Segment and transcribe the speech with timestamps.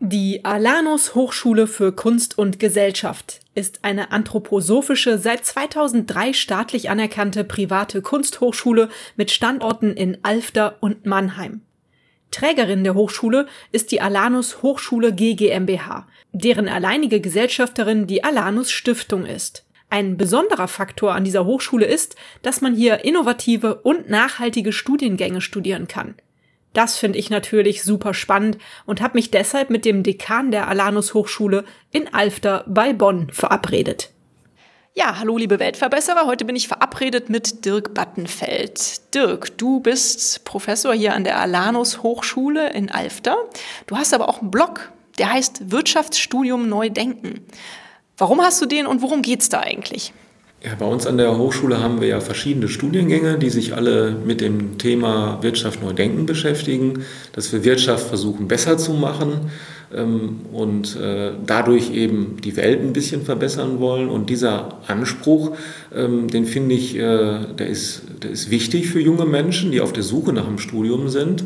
[0.00, 8.00] Die Alanus Hochschule für Kunst und Gesellschaft ist eine anthroposophische, seit 2003 staatlich anerkannte private
[8.00, 11.62] Kunsthochschule mit Standorten in Alfter und Mannheim.
[12.30, 19.64] Trägerin der Hochschule ist die Alanus Hochschule GmbH, deren alleinige Gesellschafterin die Alanus Stiftung ist.
[19.90, 25.88] Ein besonderer Faktor an dieser Hochschule ist, dass man hier innovative und nachhaltige Studiengänge studieren
[25.88, 26.14] kann.
[26.78, 31.12] Das finde ich natürlich super spannend und habe mich deshalb mit dem Dekan der Alanus
[31.12, 34.10] Hochschule in Alfter bei Bonn verabredet.
[34.94, 36.26] Ja, hallo liebe Weltverbesserer.
[36.26, 39.12] Heute bin ich verabredet mit Dirk Battenfeld.
[39.12, 43.36] Dirk, du bist Professor hier an der Alanus Hochschule in Alfter.
[43.88, 47.44] Du hast aber auch einen Blog, der heißt Wirtschaftsstudium Neu Denken.
[48.16, 50.12] Warum hast du den und worum geht's da eigentlich?
[50.60, 54.40] Ja, bei uns an der Hochschule haben wir ja verschiedene Studiengänge, die sich alle mit
[54.40, 59.52] dem Thema Wirtschaft neu denken beschäftigen, dass wir Wirtschaft versuchen besser zu machen
[59.94, 64.08] ähm, und äh, dadurch eben die Welt ein bisschen verbessern wollen.
[64.08, 65.56] Und dieser Anspruch,
[65.94, 69.92] ähm, den finde ich, äh, der, ist, der ist wichtig für junge Menschen, die auf
[69.92, 71.44] der Suche nach einem Studium sind.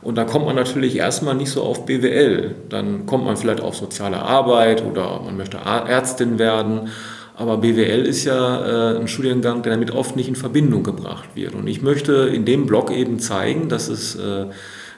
[0.00, 2.54] Und da kommt man natürlich erstmal nicht so auf BWL.
[2.68, 6.90] Dann kommt man vielleicht auf soziale Arbeit oder man möchte Ärztin werden.
[7.36, 11.54] Aber BWL ist ja äh, ein Studiengang, der damit oft nicht in Verbindung gebracht wird.
[11.54, 14.46] Und ich möchte in dem Blog eben zeigen, dass es äh,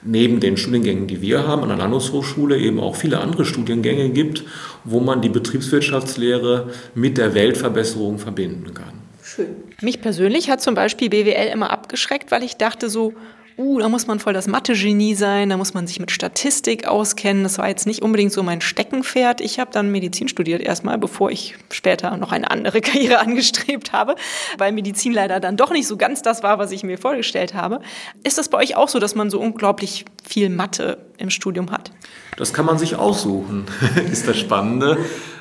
[0.03, 4.45] neben den Studiengängen, die wir haben, an der Landeshochschule eben auch viele andere Studiengänge gibt,
[4.85, 8.93] wo man die Betriebswirtschaftslehre mit der Weltverbesserung verbinden kann.
[9.23, 9.49] Schön.
[9.81, 13.15] Mich persönlich hat zum Beispiel BWL immer abgeschreckt, weil ich dachte so,
[13.59, 17.43] uh, da muss man voll das Mathe-Genie sein, da muss man sich mit Statistik auskennen.
[17.43, 19.41] Das war jetzt nicht unbedingt so mein Steckenpferd.
[19.41, 24.17] Ich habe dann Medizin studiert erstmal, bevor ich später noch eine andere Karriere angestrebt habe,
[24.59, 27.81] weil Medizin leider dann doch nicht so ganz das war, was ich mir vorgestellt habe.
[28.25, 31.91] Ist das bei euch auch so, dass man so unglaublich viel Mathe im Studium hat?
[32.37, 33.65] Das kann man sich aussuchen,
[34.11, 34.99] ist das Spannende.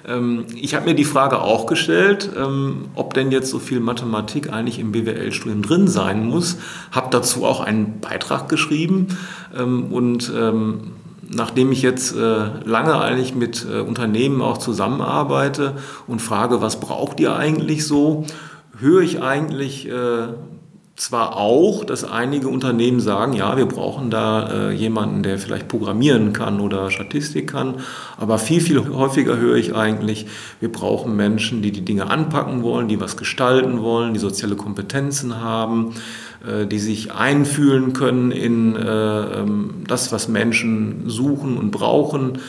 [0.07, 4.51] Ähm, ich habe mir die Frage auch gestellt, ähm, ob denn jetzt so viel Mathematik
[4.51, 6.57] eigentlich im BWL-Studium drin sein muss.
[6.91, 9.17] Habe dazu auch einen Beitrag geschrieben
[9.57, 10.31] ähm, und
[11.29, 15.75] nachdem ich jetzt äh, lange eigentlich mit äh, Unternehmen auch zusammenarbeite
[16.07, 18.25] und frage, was braucht ihr eigentlich so,
[18.77, 20.27] höre ich eigentlich äh,
[20.95, 26.31] zwar auch, dass einige Unternehmen sagen, ja, wir brauchen da äh, jemanden, der vielleicht programmieren
[26.31, 27.75] kann oder Statistik kann,
[28.17, 30.27] aber viel, viel häufiger höre ich eigentlich,
[30.61, 35.41] wir brauchen Menschen, die die Dinge anpacken wollen, die was gestalten wollen, die soziale Kompetenzen
[35.41, 35.95] haben,
[36.47, 42.39] äh, die sich einfühlen können in äh, ähm, das, was Menschen suchen und brauchen,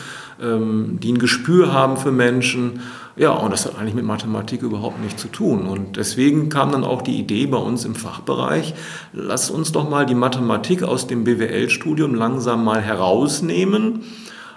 [0.41, 2.81] ähm, die ein Gespür haben für Menschen
[3.19, 5.67] ja, und das hat eigentlich mit Mathematik überhaupt nichts zu tun.
[5.67, 8.75] Und deswegen kam dann auch die Idee bei uns im Fachbereich,
[9.15, 14.01] lass uns doch mal die Mathematik aus dem BWL-Studium langsam mal herausnehmen.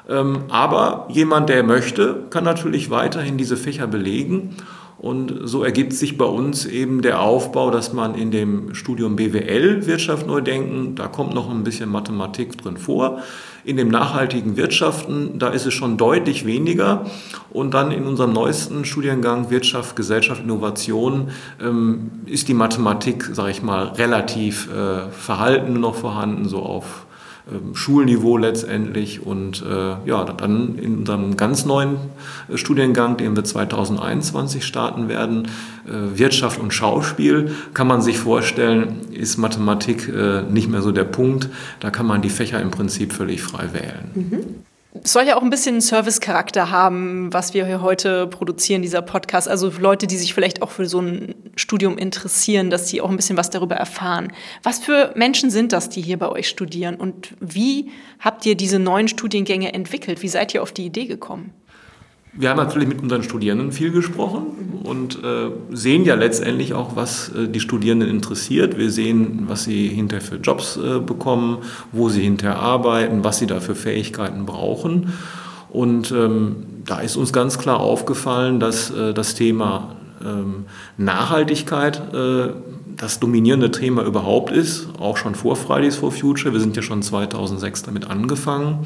[0.09, 4.57] Ähm, aber jemand, der möchte, kann natürlich weiterhin diese Fächer belegen.
[4.97, 9.85] Und so ergibt sich bei uns eben der Aufbau, dass man in dem Studium BWL
[9.85, 13.19] Wirtschaft neu denken, da kommt noch ein bisschen Mathematik drin vor.
[13.64, 17.06] In dem nachhaltigen Wirtschaften, da ist es schon deutlich weniger.
[17.50, 21.30] Und dann in unserem neuesten Studiengang Wirtschaft, Gesellschaft, Innovation
[21.62, 27.06] ähm, ist die Mathematik, sage ich mal, relativ äh, verhalten noch vorhanden, so auf
[27.74, 29.26] Schulniveau letztendlich.
[29.26, 31.98] Und äh, ja, dann in unserem ganz neuen
[32.48, 35.48] äh, Studiengang, den wir 2021 starten werden,
[35.88, 41.06] äh, Wirtschaft und Schauspiel, kann man sich vorstellen, ist Mathematik äh, nicht mehr so der
[41.06, 41.50] Punkt.
[41.80, 44.12] Da kann man die Fächer im Prinzip völlig frei wählen.
[44.14, 44.69] Mhm.
[44.91, 49.47] Es soll ja auch ein bisschen Service-Charakter haben, was wir hier heute produzieren, dieser Podcast.
[49.47, 53.16] Also Leute, die sich vielleicht auch für so ein Studium interessieren, dass sie auch ein
[53.16, 54.33] bisschen was darüber erfahren.
[54.63, 56.95] Was für Menschen sind das, die hier bei euch studieren?
[56.95, 60.24] Und wie habt ihr diese neuen Studiengänge entwickelt?
[60.24, 61.53] Wie seid ihr auf die Idee gekommen?
[62.34, 67.30] Wir haben natürlich mit unseren Studierenden viel gesprochen und äh, sehen ja letztendlich auch, was
[67.30, 68.78] äh, die Studierenden interessiert.
[68.78, 71.60] Wir sehen, was sie hinterher für Jobs äh, bekommen,
[71.92, 75.14] wo sie hinterher arbeiten, was sie da für Fähigkeiten brauchen.
[75.70, 80.66] Und ähm, da ist uns ganz klar aufgefallen, dass äh, das Thema ähm,
[80.98, 82.50] Nachhaltigkeit äh,
[82.96, 86.54] das dominierende Thema überhaupt ist, auch schon vor Fridays for Future.
[86.54, 88.86] Wir sind ja schon 2006 damit angefangen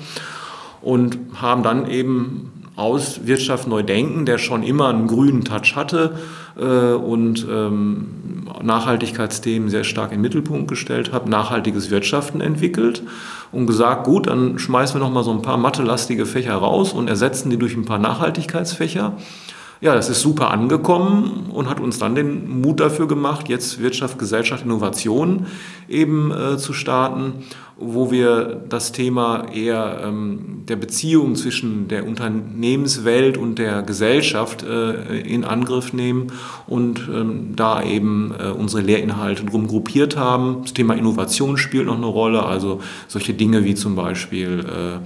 [0.82, 6.18] und haben dann eben aus Wirtschaft neu denken, der schon immer einen grünen Touch hatte
[6.58, 13.04] äh, und ähm, Nachhaltigkeitsthemen sehr stark in den Mittelpunkt gestellt hat, nachhaltiges Wirtschaften entwickelt
[13.52, 17.08] und gesagt, gut, dann schmeißen wir noch mal so ein paar mathelastige Fächer raus und
[17.08, 19.14] ersetzen die durch ein paar Nachhaltigkeitsfächer.
[19.84, 24.18] Ja, das ist super angekommen und hat uns dann den Mut dafür gemacht, jetzt Wirtschaft,
[24.18, 25.48] Gesellschaft, Innovation
[25.90, 27.44] eben äh, zu starten,
[27.76, 35.20] wo wir das Thema eher ähm, der Beziehung zwischen der Unternehmenswelt und der Gesellschaft äh,
[35.20, 36.28] in Angriff nehmen
[36.66, 40.60] und ähm, da eben äh, unsere Lehrinhalte drum gruppiert haben.
[40.62, 45.06] Das Thema Innovation spielt noch eine Rolle, also solche Dinge wie zum Beispiel äh,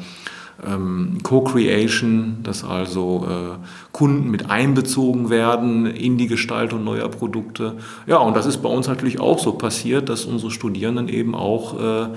[0.65, 7.73] ähm, Co-Creation, dass also äh, Kunden mit einbezogen werden in die Gestaltung neuer Produkte.
[8.07, 11.79] Ja, und das ist bei uns natürlich auch so passiert, dass unsere Studierenden eben auch
[11.79, 12.07] äh,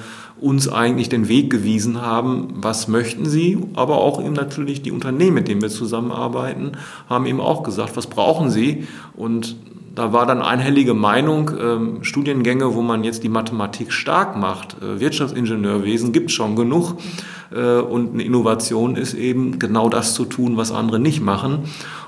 [0.41, 5.35] uns eigentlich den Weg gewiesen haben, was möchten sie, aber auch eben natürlich die Unternehmen,
[5.35, 6.73] mit denen wir zusammenarbeiten,
[7.09, 9.57] haben eben auch gesagt, was brauchen sie und
[9.95, 15.01] da war dann einhellige Meinung, ähm, Studiengänge, wo man jetzt die Mathematik stark macht, äh,
[15.01, 16.97] Wirtschaftsingenieurwesen gibt es schon genug
[17.51, 21.61] äh, und eine Innovation ist eben genau das zu tun, was andere nicht machen.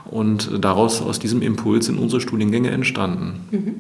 [0.05, 3.41] Und daraus, aus diesem Impuls sind unsere Studiengänge entstanden.
[3.51, 3.75] Mhm.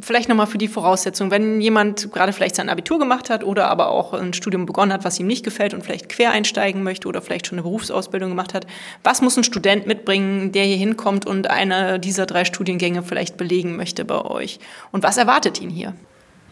[0.00, 3.88] Vielleicht nochmal für die Voraussetzung, wenn jemand gerade vielleicht sein Abitur gemacht hat oder aber
[3.88, 7.20] auch ein Studium begonnen hat, was ihm nicht gefällt und vielleicht quer einsteigen möchte oder
[7.20, 8.66] vielleicht schon eine Berufsausbildung gemacht hat,
[9.02, 13.76] was muss ein Student mitbringen, der hier hinkommt und eine dieser drei Studiengänge vielleicht belegen
[13.76, 14.60] möchte bei euch?
[14.92, 15.94] Und was erwartet ihn hier?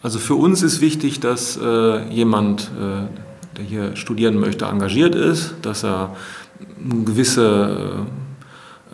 [0.02, 5.54] Also für uns ist wichtig, dass äh, jemand, äh, der hier studieren möchte, engagiert ist,
[5.62, 6.16] dass er
[6.82, 8.06] eine gewisse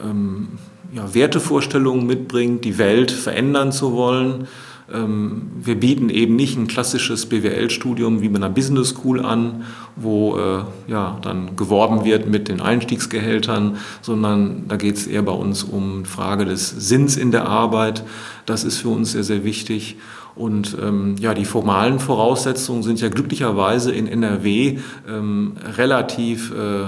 [0.02, 0.58] äh, ähm,
[0.96, 4.48] ja, Wertevorstellungen mitbringt, die Welt verändern zu wollen.
[4.92, 9.64] Ähm, wir bieten eben nicht ein klassisches BWL-Studium wie bei einer Business School an,
[9.96, 15.32] wo äh, ja, dann geworben wird mit den Einstiegsgehältern, sondern da geht es eher bei
[15.32, 18.04] uns um Frage des Sinns in der Arbeit.
[18.46, 19.96] Das ist für uns sehr, sehr wichtig.
[20.34, 24.78] Und ähm, ja, die formalen Voraussetzungen sind ja glücklicherweise in NRW
[25.08, 26.84] ähm, relativ äh,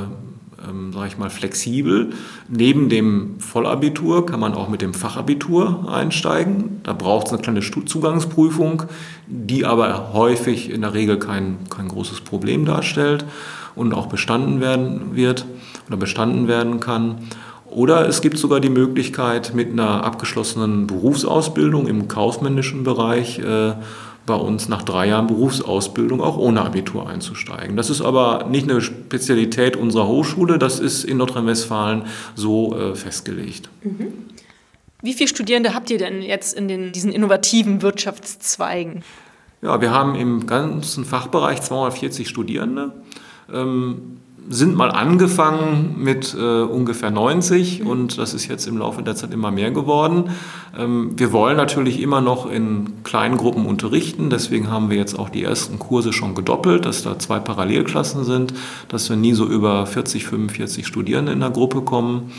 [0.66, 2.10] ähm, sage ich mal, flexibel.
[2.48, 6.80] Neben dem Vollabitur kann man auch mit dem Fachabitur einsteigen.
[6.82, 8.84] Da braucht es eine kleine Zugangsprüfung,
[9.26, 13.24] die aber häufig in der Regel kein, kein großes Problem darstellt
[13.74, 15.46] und auch bestanden werden wird
[15.86, 17.18] oder bestanden werden kann.
[17.70, 23.74] Oder es gibt sogar die Möglichkeit, mit einer abgeschlossenen Berufsausbildung im kaufmännischen Bereich äh,
[24.28, 27.76] bei uns nach drei Jahren Berufsausbildung auch ohne Abitur einzusteigen.
[27.76, 32.04] Das ist aber nicht eine Spezialität unserer Hochschule, das ist in Nordrhein-Westfalen
[32.36, 33.68] so äh, festgelegt.
[33.82, 34.12] Mhm.
[35.02, 39.02] Wie viele Studierende habt ihr denn jetzt in den, diesen innovativen Wirtschaftszweigen?
[39.62, 42.92] Ja, wir haben im ganzen Fachbereich 240 Studierende.
[43.52, 44.18] Ähm,
[44.48, 49.32] sind mal angefangen mit äh, ungefähr 90 und das ist jetzt im Laufe der Zeit
[49.32, 50.30] immer mehr geworden.
[50.76, 55.28] Ähm, wir wollen natürlich immer noch in kleinen Gruppen unterrichten, deswegen haben wir jetzt auch
[55.28, 58.54] die ersten Kurse schon gedoppelt, dass da zwei Parallelklassen sind,
[58.88, 62.32] dass wir nie so über 40, 45 Studierende in der Gruppe kommen.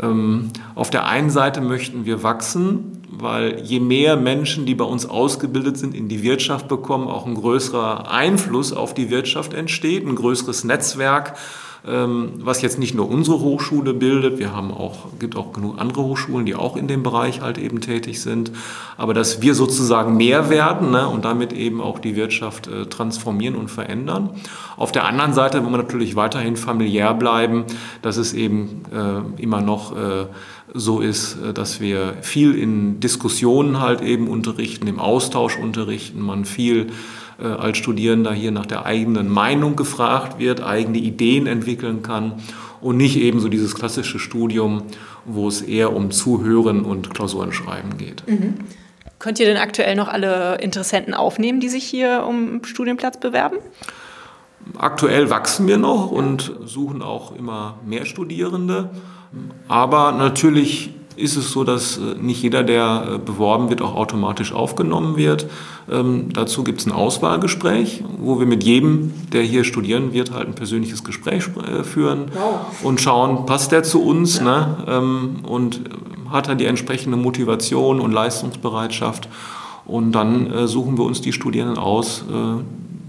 [0.00, 5.06] Ähm, auf der einen Seite möchten wir wachsen, weil je mehr Menschen, die bei uns
[5.06, 10.16] ausgebildet sind, in die Wirtschaft bekommen, auch ein größerer Einfluss auf die Wirtschaft entsteht, ein
[10.16, 11.36] größeres Netzwerk
[11.82, 16.44] was jetzt nicht nur unsere Hochschule bildet, wir haben auch, gibt auch genug andere Hochschulen,
[16.44, 18.52] die auch in dem Bereich halt eben tätig sind,
[18.96, 23.56] aber dass wir sozusagen mehr werden ne, und damit eben auch die Wirtschaft äh, transformieren
[23.56, 24.30] und verändern.
[24.76, 27.64] Auf der anderen Seite wollen wir natürlich weiterhin familiär bleiben,
[28.02, 30.26] dass es eben äh, immer noch äh,
[30.74, 36.44] so ist, äh, dass wir viel in Diskussionen halt eben unterrichten, im Austausch unterrichten, man
[36.44, 36.88] viel
[37.42, 42.34] äh, als Studierender hier nach der eigenen Meinung gefragt wird, eigene Ideen entwickeln kann
[42.80, 44.82] und nicht eben so dieses klassische Studium,
[45.24, 48.26] wo es eher um Zuhören und Klausuren schreiben geht.
[48.26, 48.54] Mhm.
[49.18, 53.56] Könnt ihr denn aktuell noch alle Interessenten aufnehmen, die sich hier um Studienplatz bewerben?
[54.78, 58.90] Aktuell wachsen wir noch und suchen auch immer mehr Studierende.
[59.68, 64.52] Aber natürlich ist es so, dass äh, nicht jeder, der äh, beworben wird, auch automatisch
[64.52, 65.46] aufgenommen wird.
[65.90, 70.48] Ähm, dazu gibt es ein Auswahlgespräch, wo wir mit jedem, der hier studieren wird, halt
[70.48, 72.60] ein persönliches Gespräch äh, führen wow.
[72.82, 74.84] und schauen, passt der zu uns ne?
[74.88, 75.80] ähm, und
[76.30, 79.28] hat er die entsprechende Motivation und Leistungsbereitschaft.
[79.84, 82.62] Und dann äh, suchen wir uns die Studierenden aus, äh,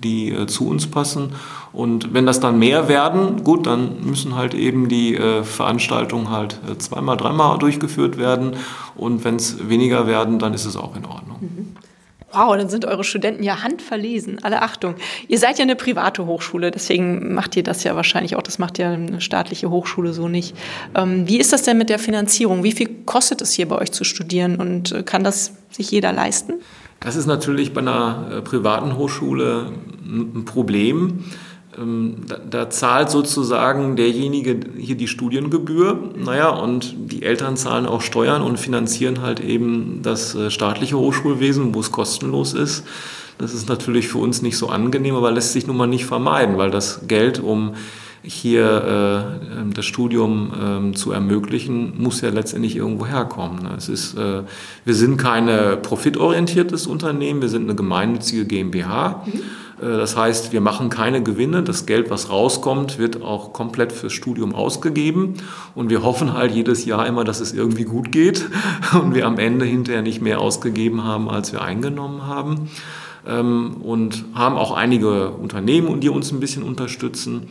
[0.03, 1.33] die zu uns passen.
[1.73, 6.59] Und wenn das dann mehr werden, gut, dann müssen halt eben die äh, Veranstaltungen halt
[6.69, 8.57] äh, zweimal, dreimal durchgeführt werden.
[8.95, 11.37] Und wenn es weniger werden, dann ist es auch in Ordnung.
[11.39, 11.75] Mhm.
[12.33, 14.39] Wow, dann sind eure Studenten ja handverlesen.
[14.41, 14.95] Alle Achtung.
[15.27, 18.41] Ihr seid ja eine private Hochschule, deswegen macht ihr das ja wahrscheinlich auch.
[18.41, 20.55] Das macht ja eine staatliche Hochschule so nicht.
[20.95, 22.63] Ähm, wie ist das denn mit der Finanzierung?
[22.63, 26.13] Wie viel kostet es hier bei euch zu studieren und äh, kann das sich jeder
[26.13, 26.53] leisten?
[27.01, 29.71] Das ist natürlich bei einer äh, privaten Hochschule
[30.05, 31.25] ein Problem.
[31.77, 38.01] Ähm, da, da, zahlt sozusagen derjenige hier die Studiengebühr, naja, und die Eltern zahlen auch
[38.01, 42.85] Steuern und finanzieren halt eben das äh, staatliche Hochschulwesen, wo es kostenlos ist.
[43.37, 46.57] Das ist natürlich für uns nicht so angenehm, aber lässt sich nun mal nicht vermeiden,
[46.57, 47.73] weil das Geld, um
[48.23, 53.63] hier äh, ähm, das Studium äh, zu ermöglichen, muss ja letztendlich irgendwo herkommen.
[53.63, 53.71] Ne?
[53.77, 54.43] Es ist, äh,
[54.85, 59.23] wir sind keine profitorientiertes Unternehmen, wir sind eine gemeinnützige GmbH.
[59.25, 59.41] Mhm.
[59.81, 61.63] Äh, das heißt, wir machen keine Gewinne.
[61.63, 65.35] Das Geld, was rauskommt, wird auch komplett fürs Studium ausgegeben.
[65.75, 68.49] Und wir hoffen halt jedes Jahr immer, dass es irgendwie gut geht
[68.93, 72.69] und wir am Ende hinterher nicht mehr ausgegeben haben, als wir eingenommen haben.
[73.27, 77.49] Ähm, und haben auch einige Unternehmen, die uns ein bisschen unterstützen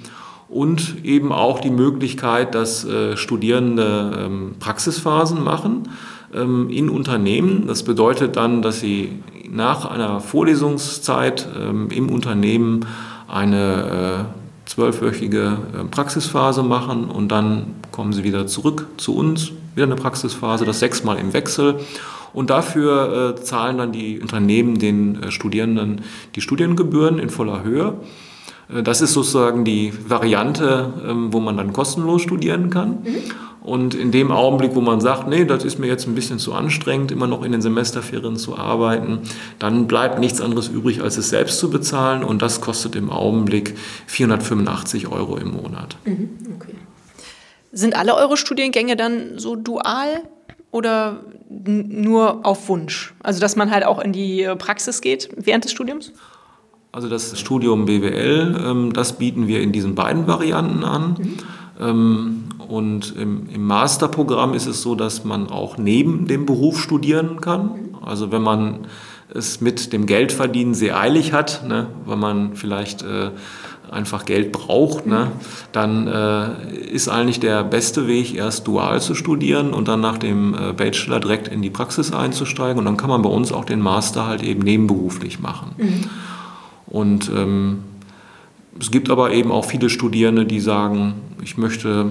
[0.49, 5.89] und eben auch die Möglichkeit, dass äh, Studierende ähm, Praxisphasen machen
[6.33, 7.67] in Unternehmen.
[7.67, 9.11] Das bedeutet dann, dass sie
[9.51, 12.87] nach einer Vorlesungszeit ähm, im Unternehmen
[13.27, 14.27] eine
[14.65, 19.97] äh, zwölfwöchige äh, Praxisphase machen und dann kommen sie wieder zurück zu uns, wieder eine
[19.97, 21.81] Praxisphase, das sechsmal im Wechsel.
[22.33, 26.03] Und dafür zahlen dann die Unternehmen den Studierenden
[26.37, 27.95] die Studiengebühren in voller Höhe.
[28.75, 33.03] Äh, das ist sozusagen die Variante, ähm, wo man dann kostenlos studieren kann.
[33.03, 33.23] Mhm.
[33.63, 36.55] Und in dem Augenblick, wo man sagt, nee, das ist mir jetzt ein bisschen zu
[36.55, 39.21] anstrengend, immer noch in den Semesterferien zu arbeiten,
[39.59, 42.25] dann bleibt nichts anderes übrig, als es selbst zu bezahlen.
[42.25, 45.97] Und das kostet im Augenblick 485 Euro im Monat.
[46.07, 46.75] Mhm, okay.
[47.71, 50.23] Sind alle eure Studiengänge dann so dual
[50.71, 53.15] oder nur auf Wunsch?
[53.23, 56.13] Also, dass man halt auch in die Praxis geht während des Studiums?
[56.93, 61.17] Also das Studium BWL, ähm, das bieten wir in diesen beiden Varianten an.
[61.19, 61.37] Mhm.
[61.81, 67.41] Ähm, und im, im, Masterprogramm ist es so, dass man auch neben dem Beruf studieren
[67.41, 67.97] kann.
[68.03, 68.87] Also wenn man
[69.33, 73.31] es mit dem Geldverdienen sehr eilig hat, ne, weil man vielleicht äh,
[73.91, 75.29] einfach Geld braucht, ne,
[75.73, 80.55] dann äh, ist eigentlich der beste Weg, erst dual zu studieren und dann nach dem
[80.55, 82.79] äh, Bachelor direkt in die Praxis einzusteigen.
[82.79, 85.73] Und dann kann man bei uns auch den Master halt eben nebenberuflich machen.
[85.79, 86.05] Mhm.
[86.91, 87.79] Und ähm,
[88.79, 92.11] es gibt aber eben auch viele Studierende, die sagen, ich möchte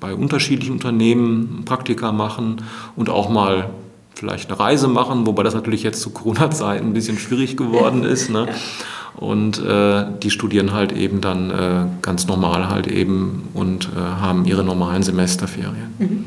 [0.00, 2.62] bei unterschiedlichen Unternehmen Praktika machen
[2.96, 3.70] und auch mal
[4.14, 8.30] vielleicht eine Reise machen, wobei das natürlich jetzt zu Corona-Zeiten ein bisschen schwierig geworden ist.
[8.30, 8.48] Ne?
[9.16, 14.44] Und äh, die studieren halt eben dann äh, ganz normal halt eben und äh, haben
[14.44, 15.94] ihre normalen Semesterferien.
[15.98, 16.24] Mhm.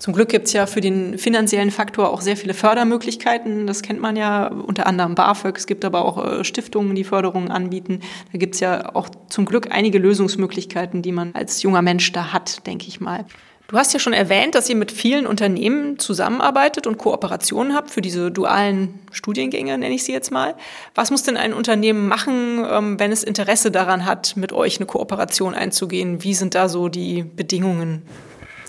[0.00, 3.66] Zum Glück gibt es ja für den finanziellen Faktor auch sehr viele Fördermöglichkeiten.
[3.66, 5.58] Das kennt man ja unter anderem BAföG.
[5.58, 8.00] Es gibt aber auch äh, Stiftungen, die Förderungen anbieten.
[8.32, 12.32] Da gibt es ja auch zum Glück einige Lösungsmöglichkeiten, die man als junger Mensch da
[12.32, 13.26] hat, denke ich mal.
[13.68, 18.00] Du hast ja schon erwähnt, dass ihr mit vielen Unternehmen zusammenarbeitet und Kooperationen habt für
[18.00, 20.54] diese dualen Studiengänge, nenne ich sie jetzt mal.
[20.94, 24.86] Was muss denn ein Unternehmen machen, ähm, wenn es Interesse daran hat, mit euch eine
[24.86, 26.24] Kooperation einzugehen?
[26.24, 28.00] Wie sind da so die Bedingungen?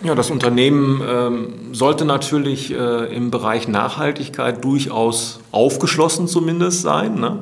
[0.03, 7.39] Ja, das Unternehmen ähm, sollte natürlich äh, im Bereich Nachhaltigkeit durchaus aufgeschlossen zumindest sein ne?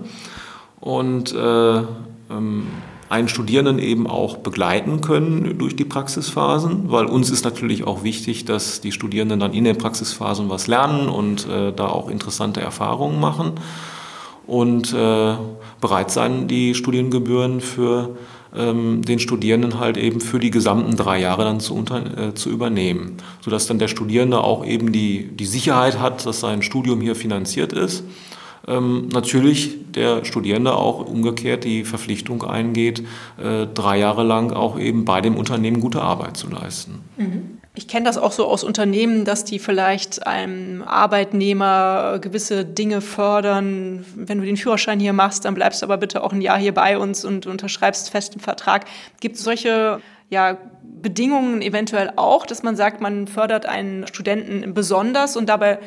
[0.81, 2.67] und äh, ähm,
[3.07, 8.43] einen Studierenden eben auch begleiten können durch die Praxisphasen, weil uns ist natürlich auch wichtig,
[8.43, 13.21] dass die Studierenden dann in den Praxisphasen was lernen und äh, da auch interessante Erfahrungen
[13.21, 13.53] machen
[14.45, 15.35] und äh,
[15.79, 18.17] bereit sein, die Studiengebühren für
[18.51, 23.17] den Studierenden halt eben für die gesamten drei Jahre dann zu, unter, äh, zu übernehmen,
[23.41, 27.73] sodass dann der Studierende auch eben die, die Sicherheit hat, dass sein Studium hier finanziert
[27.73, 28.03] ist.
[28.67, 33.03] Ähm, natürlich der Studierende auch umgekehrt die Verpflichtung eingeht,
[33.37, 36.99] äh, drei Jahre lang auch eben bei dem Unternehmen gute Arbeit zu leisten.
[37.17, 37.58] Mhm.
[37.79, 44.05] Ich kenne das auch so aus Unternehmen, dass die vielleicht einem Arbeitnehmer gewisse Dinge fördern.
[44.15, 46.73] Wenn du den Führerschein hier machst, dann bleibst du aber bitte auch ein Jahr hier
[46.73, 48.83] bei uns und unterschreibst festen Vertrag.
[49.21, 55.37] Gibt es solche ja, Bedingungen eventuell auch, dass man sagt, man fördert einen Studenten besonders
[55.37, 55.79] und dabei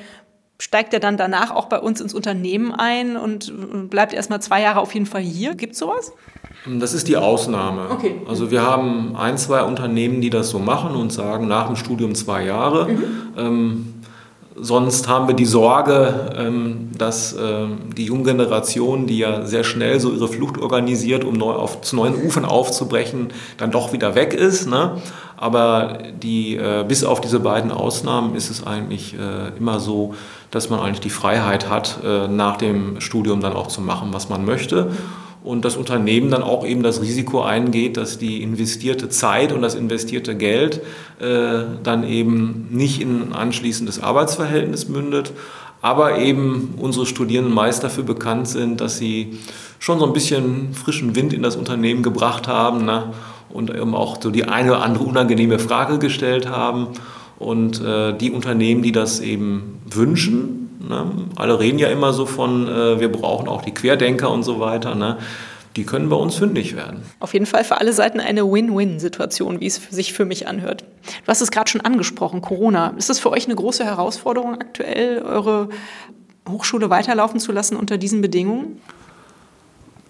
[0.58, 4.80] steigt er dann danach auch bei uns ins Unternehmen ein und bleibt erstmal zwei Jahre
[4.80, 5.54] auf jeden Fall hier?
[5.54, 6.12] Gibt es sowas?
[6.78, 7.90] Das ist die Ausnahme.
[7.90, 8.20] Okay.
[8.28, 12.14] Also wir haben ein, zwei Unternehmen, die das so machen und sagen, nach dem Studium
[12.14, 12.88] zwei Jahre.
[12.88, 13.04] Mhm.
[13.36, 13.94] Ähm,
[14.54, 19.98] Sonst haben wir die Sorge, ähm, dass ähm, die junge Generation, die ja sehr schnell
[19.98, 24.34] so ihre Flucht organisiert, um neu auf, zu neuen Ufern aufzubrechen, dann doch wieder weg
[24.34, 24.68] ist.
[24.68, 24.98] Ne?
[25.36, 30.14] Aber die, äh, bis auf diese beiden Ausnahmen ist es eigentlich äh, immer so,
[30.52, 34.28] dass man eigentlich die Freiheit hat, äh, nach dem Studium dann auch zu machen, was
[34.28, 34.92] man möchte
[35.44, 39.74] und das Unternehmen dann auch eben das Risiko eingeht, dass die investierte Zeit und das
[39.74, 40.80] investierte Geld
[41.20, 45.32] äh, dann eben nicht in ein anschließendes Arbeitsverhältnis mündet,
[45.80, 49.38] aber eben unsere Studierenden meist dafür bekannt sind, dass sie
[49.80, 53.12] schon so ein bisschen frischen Wind in das Unternehmen gebracht haben ne?
[53.50, 56.88] und eben auch so die eine oder andere unangenehme Frage gestellt haben.
[57.42, 61.10] Und äh, die Unternehmen, die das eben wünschen, Ne?
[61.36, 64.94] Alle reden ja immer so von, äh, wir brauchen auch die Querdenker und so weiter.
[64.94, 65.18] Ne?
[65.76, 67.02] Die können bei uns fündig werden.
[67.20, 70.84] Auf jeden Fall für alle Seiten eine Win-Win-Situation, wie es sich für mich anhört.
[71.24, 72.94] Du hast es gerade schon angesprochen, Corona.
[72.98, 75.70] Ist das für euch eine große Herausforderung aktuell, eure
[76.48, 78.80] Hochschule weiterlaufen zu lassen unter diesen Bedingungen?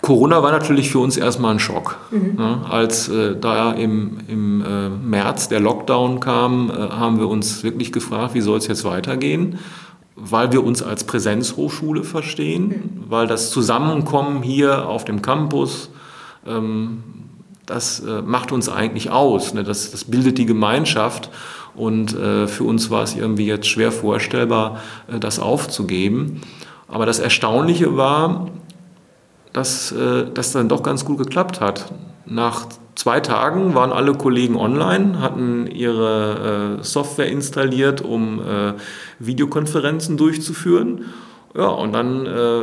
[0.03, 1.97] Corona war natürlich für uns erstmal ein Schock.
[2.11, 2.35] Mhm.
[2.39, 2.67] Ja, ne?
[2.69, 7.93] als äh, da im, im äh, März der Lockdown kam, äh, haben wir uns wirklich
[7.93, 9.59] gefragt, wie soll es jetzt weitergehen?
[10.15, 13.05] weil wir uns als Präsenzhochschule verstehen, mhm.
[13.09, 15.91] weil das Zusammenkommen hier auf dem Campus,
[16.47, 17.03] ähm,
[17.67, 19.55] das äh, macht uns eigentlich aus.
[19.55, 19.65] Ne?
[19.65, 21.31] Das, das bildet die Gemeinschaft.
[21.75, 26.43] Und äh, für uns war es irgendwie jetzt schwer vorstellbar, äh, das aufzugeben.
[26.87, 28.49] Aber das Erstaunliche war,
[29.53, 31.93] dass äh, das dann doch ganz gut geklappt hat.
[32.27, 38.73] Nach zwei Tagen waren alle Kollegen online, hatten ihre äh, Software installiert, um äh,
[39.19, 41.07] Videokonferenzen durchzuführen.
[41.55, 42.63] Ja, und dann äh,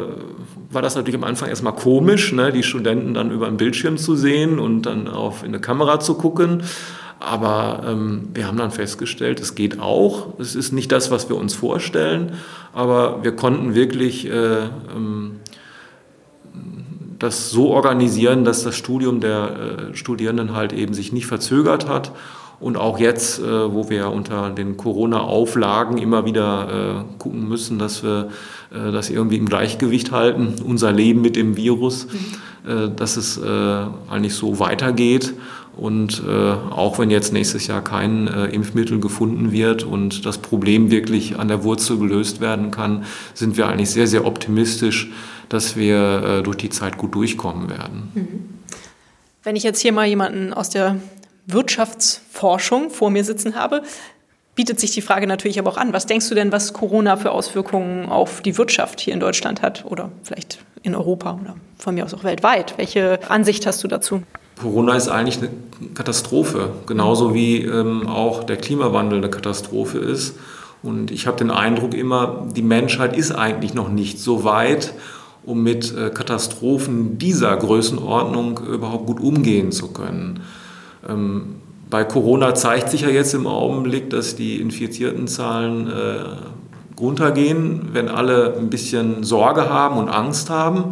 [0.72, 4.16] war das natürlich am Anfang erstmal komisch, ne, die Studenten dann über einen Bildschirm zu
[4.16, 6.64] sehen und dann auf in eine Kamera zu gucken.
[7.20, 10.40] Aber ähm, wir haben dann festgestellt, es geht auch.
[10.40, 12.34] Es ist nicht das, was wir uns vorstellen,
[12.74, 14.64] aber wir konnten wirklich äh,
[14.96, 15.42] ähm,
[17.20, 22.12] das so organisieren, dass das Studium der äh, Studierenden halt eben sich nicht verzögert hat.
[22.60, 28.04] Und auch jetzt, äh, wo wir unter den Corona-Auflagen immer wieder äh, gucken müssen, dass
[28.04, 28.30] wir
[28.72, 32.70] äh, das irgendwie im Gleichgewicht halten, unser Leben mit dem Virus, mhm.
[32.70, 35.34] äh, dass es äh, eigentlich so weitergeht.
[35.78, 41.48] Und auch wenn jetzt nächstes Jahr kein Impfmittel gefunden wird und das Problem wirklich an
[41.48, 45.10] der Wurzel gelöst werden kann, sind wir eigentlich sehr, sehr optimistisch,
[45.50, 48.12] dass wir äh, durch die Zeit gut durchkommen werden.
[48.14, 48.60] Mhm.
[49.44, 50.98] Wenn ich jetzt hier mal jemanden aus der
[51.48, 53.82] Wirtschaftsforschung vor mir sitzen habe,
[54.56, 55.94] bietet sich die Frage natürlich aber auch an.
[55.94, 59.86] Was denkst du denn, was Corona für Auswirkungen auf die Wirtschaft hier in Deutschland hat
[59.86, 62.74] oder vielleicht in Europa oder von mir aus auch weltweit?
[62.78, 64.22] Welche Ansicht hast du dazu?
[64.60, 65.50] Corona ist eigentlich eine
[65.94, 70.36] Katastrophe, genauso wie ähm, auch der Klimawandel eine Katastrophe ist.
[70.84, 74.94] Und ich habe den Eindruck immer, die Menschheit ist eigentlich noch nicht so weit,
[75.44, 80.42] um mit äh, Katastrophen dieser Größenordnung überhaupt gut umgehen zu können.
[81.08, 81.56] Ähm,
[81.90, 88.10] bei Corona zeigt sich ja jetzt im Augenblick, dass die infizierten Zahlen äh, runtergehen, wenn
[88.10, 90.86] alle ein bisschen Sorge haben und Angst haben.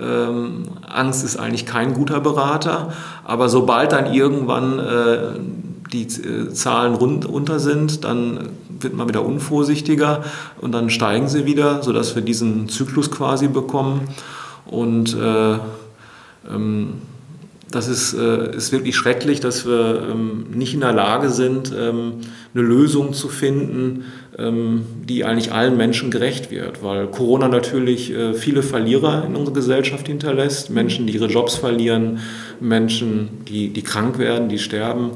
[0.00, 2.92] Ähm, Angst ist eigentlich kein guter Berater,
[3.24, 5.18] aber sobald dann irgendwann äh,
[5.92, 10.24] die Zahlen runter sind, dann wird man wieder unvorsichtiger
[10.60, 14.02] und dann steigen sie wieder, sodass wir diesen Zyklus quasi bekommen.
[14.66, 15.58] Und äh,
[16.48, 16.94] ähm,
[17.70, 22.14] das ist, äh, ist wirklich schrecklich, dass wir ähm, nicht in der Lage sind, ähm,
[22.52, 24.04] eine Lösung zu finden,
[24.38, 29.54] ähm, die eigentlich allen Menschen gerecht wird, weil Corona natürlich äh, viele Verlierer in unserer
[29.54, 32.18] Gesellschaft hinterlässt, Menschen, die ihre Jobs verlieren,
[32.58, 35.10] Menschen, die, die krank werden, die sterben.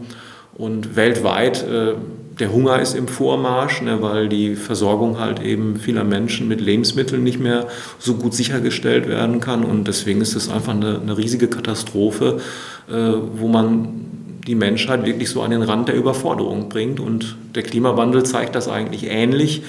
[0.57, 1.95] Und weltweit äh,
[2.39, 7.23] der Hunger ist im Vormarsch, ne, weil die Versorgung halt eben vieler Menschen mit Lebensmitteln
[7.23, 9.65] nicht mehr so gut sichergestellt werden kann.
[9.65, 12.41] Und deswegen ist es einfach eine, eine riesige Katastrophe,
[12.89, 14.05] äh, wo man
[14.47, 17.01] die Menschheit wirklich so an den Rand der Überforderung bringt.
[17.01, 19.63] Und der Klimawandel zeigt das eigentlich ähnlich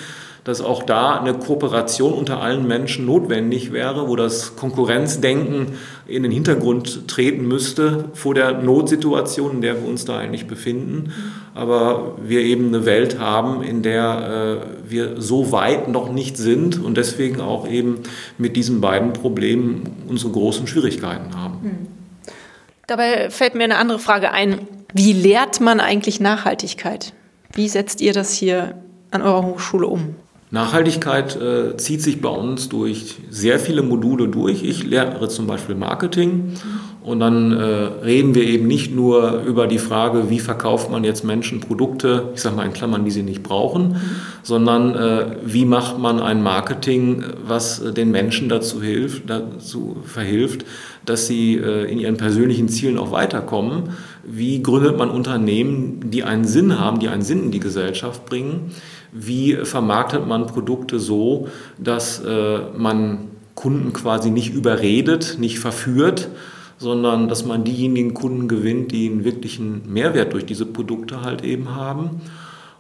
[0.45, 5.73] dass auch da eine Kooperation unter allen Menschen notwendig wäre, wo das Konkurrenzdenken
[6.05, 11.11] in den Hintergrund treten müsste vor der Notsituation, in der wir uns da eigentlich befinden.
[11.55, 16.79] Aber wir eben eine Welt haben, in der äh, wir so weit noch nicht sind
[16.79, 18.01] und deswegen auch eben
[18.37, 21.59] mit diesen beiden Problemen unsere großen Schwierigkeiten haben.
[21.63, 21.87] Hm.
[22.85, 24.59] Dabei fällt mir eine andere Frage ein.
[24.93, 27.13] Wie lehrt man eigentlich Nachhaltigkeit?
[27.51, 28.75] Wie setzt ihr das hier
[29.09, 30.13] an eurer Hochschule um?
[30.55, 34.63] Nachhaltigkeit äh, zieht sich bei uns durch sehr viele Module durch.
[34.63, 36.53] Ich lehre zum Beispiel Marketing
[37.03, 37.63] Und dann äh,
[38.03, 42.41] reden wir eben nicht nur über die Frage, wie verkauft man jetzt Menschen Produkte, ich
[42.41, 43.97] sage mal in Klammern, die sie nicht brauchen,
[44.43, 50.65] sondern äh, wie macht man ein Marketing, was äh, den Menschen dazu hilft, dazu verhilft,
[51.05, 53.89] dass sie äh, in ihren persönlichen Zielen auch weiterkommen.
[54.23, 58.71] Wie gründet man Unternehmen, die einen Sinn haben, die einen Sinn in die Gesellschaft bringen?
[59.17, 61.47] Wie vermarktet man Produkte so,
[61.77, 66.27] dass äh, man Kunden quasi nicht überredet, nicht verführt,
[66.77, 71.73] sondern dass man diejenigen Kunden gewinnt, die einen wirklichen Mehrwert durch diese Produkte halt eben
[71.73, 72.21] haben.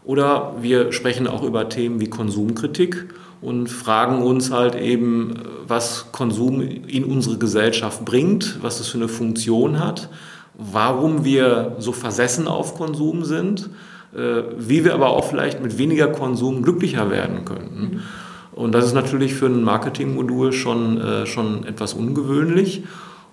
[0.03, 3.07] Oder wir sprechen auch über Themen wie Konsumkritik
[3.41, 9.07] und fragen uns halt eben, was Konsum in unsere Gesellschaft bringt, was das für eine
[9.07, 10.09] Funktion hat,
[10.53, 13.69] warum wir so versessen auf Konsum sind,
[14.57, 18.01] wie wir aber auch vielleicht mit weniger Konsum glücklicher werden könnten.
[18.55, 22.83] Und das ist natürlich für ein Marketingmodul schon, äh, schon etwas ungewöhnlich.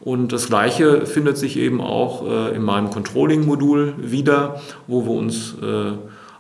[0.00, 5.54] Und das Gleiche findet sich eben auch äh, in meinem Controlling-Modul wieder, wo wir uns
[5.62, 5.92] äh,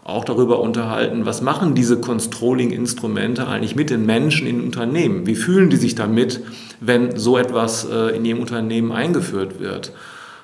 [0.02, 5.28] auch darüber unterhalten, was machen diese Controlling-Instrumente eigentlich mit den Menschen in Unternehmen?
[5.28, 6.40] Wie fühlen die sich damit,
[6.80, 9.92] wenn so etwas äh, in ihrem Unternehmen eingeführt wird?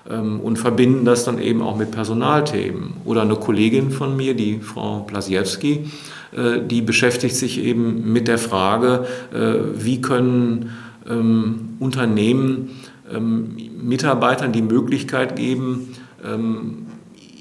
[0.08, 2.94] Ähm, und verbinden das dann eben auch mit Personalthemen.
[3.04, 5.86] Oder eine Kollegin von mir, die Frau Plasiewski,
[6.32, 10.70] äh, die beschäftigt sich eben mit der Frage, äh, wie können
[11.08, 12.70] ähm, Unternehmen
[13.12, 15.94] ähm, Mitarbeitern die Möglichkeit geben,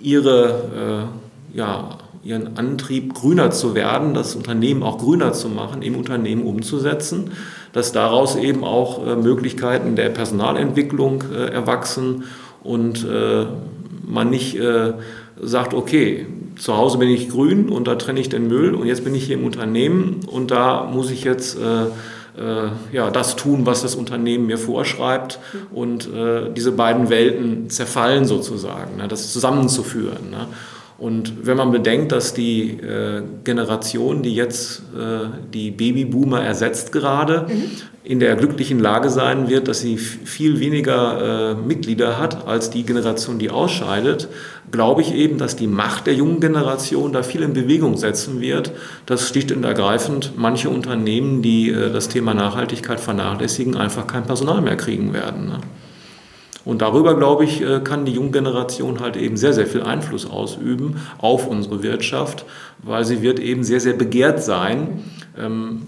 [0.03, 1.09] ihre,
[1.53, 6.43] äh, ja, ihren Antrieb grüner zu werden, das Unternehmen auch grüner zu machen, im Unternehmen
[6.43, 7.31] umzusetzen,
[7.73, 12.25] dass daraus eben auch Möglichkeiten der Personalentwicklung erwachsen
[12.67, 13.45] und äh,
[14.05, 14.93] man nicht äh,
[15.41, 16.25] sagt, okay,
[16.57, 19.25] zu Hause bin ich grün und da trenne ich den Müll und jetzt bin ich
[19.25, 21.85] hier im Unternehmen und da muss ich jetzt äh,
[22.41, 25.39] äh, ja, das tun, was das Unternehmen mir vorschreibt
[25.71, 30.29] und äh, diese beiden Welten zerfallen sozusagen, ne, das zusammenzuführen.
[30.31, 30.47] Ne.
[30.97, 37.45] Und wenn man bedenkt, dass die äh, Generation, die jetzt äh, die Babyboomer ersetzt gerade,
[37.47, 37.71] mhm.
[38.03, 42.83] in der glücklichen Lage sein wird, dass sie viel weniger äh, Mitglieder hat als die
[42.83, 44.27] Generation, die ausscheidet,
[44.71, 48.71] glaube ich eben, dass die Macht der jungen Generation da viel in Bewegung setzen wird,
[49.05, 54.61] dass schlicht und ergreifend manche Unternehmen, die äh, das Thema Nachhaltigkeit vernachlässigen, einfach kein Personal
[54.61, 55.45] mehr kriegen werden.
[55.45, 55.59] Ne?
[56.67, 60.29] Und darüber, glaube ich, äh, kann die junge Generation halt eben sehr, sehr viel Einfluss
[60.29, 62.45] ausüben auf unsere Wirtschaft,
[62.83, 65.01] weil sie wird eben sehr, sehr begehrt sein.
[65.39, 65.81] Ähm,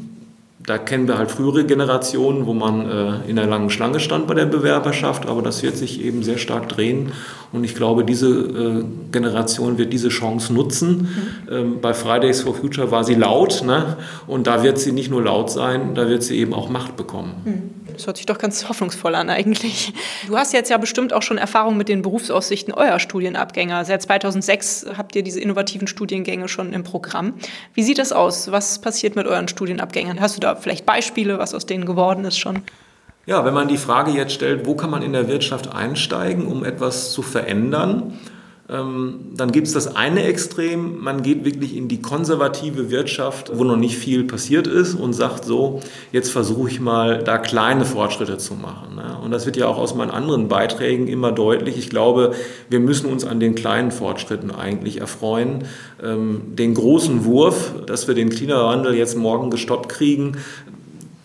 [0.66, 4.36] da kennen wir halt frühere Generationen, wo man äh, in der langen Schlange stand bei
[4.36, 7.12] der Bewerberschaft, aber das wird sich eben sehr stark drehen.
[7.52, 11.10] Und ich glaube, diese äh, Generation wird diese Chance nutzen.
[11.48, 11.54] Mhm.
[11.54, 13.98] Ähm, bei Fridays for Future war sie laut ne?
[14.28, 17.34] und da wird sie nicht nur laut sein, da wird sie eben auch Macht bekommen.
[18.00, 19.94] Das hört sich doch ganz hoffnungsvoll an eigentlich.
[20.26, 23.84] Du hast jetzt ja bestimmt auch schon Erfahrung mit den Berufsaussichten eurer Studienabgänger.
[23.84, 27.34] Seit 2006 habt ihr diese innovativen Studiengänge schon im Programm.
[27.74, 28.54] Wie sieht das aus?
[28.54, 30.22] Was passiert mit euren Studienabgängern?
[30.22, 32.62] Hast du da vielleicht Beispiele, was aus denen geworden ist schon?
[33.26, 36.64] Ja, wenn man die Frage jetzt stellt, wo kann man in der Wirtschaft einsteigen, um
[36.64, 38.18] etwas zu verändern,
[38.70, 43.78] dann gibt es das eine Extrem, man geht wirklich in die konservative Wirtschaft, wo noch
[43.78, 45.80] nicht viel passiert ist und sagt so,
[46.12, 48.96] jetzt versuche ich mal da kleine Fortschritte zu machen.
[48.96, 49.18] Ne?
[49.24, 51.80] Und das wird ja auch aus meinen anderen Beiträgen immer deutlich.
[51.80, 52.36] Ich glaube,
[52.70, 55.64] wir müssen uns an den kleinen Fortschritten eigentlich erfreuen.
[56.04, 60.38] Ähm, den großen Wurf, dass wir den Klimawandel jetzt morgen gestoppt kriegen,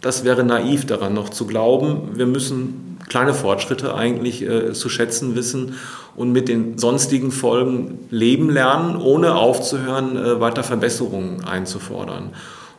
[0.00, 2.10] das wäre naiv daran noch zu glauben.
[2.14, 5.74] Wir müssen kleine Fortschritte eigentlich äh, zu schätzen wissen
[6.16, 12.30] und mit den sonstigen Folgen leben lernen, ohne aufzuhören, äh, weiter Verbesserungen einzufordern.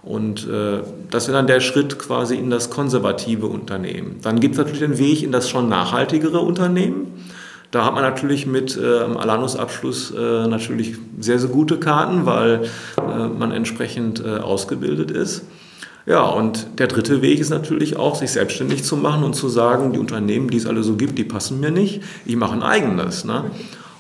[0.04, 4.18] Und äh, das wäre dann der Schritt quasi in das konservative Unternehmen.
[4.22, 7.12] Dann gibt es natürlich den Weg in das schon nachhaltigere Unternehmen.
[7.72, 13.28] Da hat man natürlich mit äh, Alanus-Abschluss äh, natürlich sehr, sehr gute Karten, weil äh,
[13.28, 15.44] man entsprechend äh, ausgebildet ist.
[16.06, 19.92] Ja, und der dritte Weg ist natürlich auch, sich selbstständig zu machen und zu sagen,
[19.92, 22.02] die Unternehmen, die es alle so gibt, die passen mir nicht.
[22.26, 23.26] Ich mache ein eigenes.
[23.26, 23.46] Ne?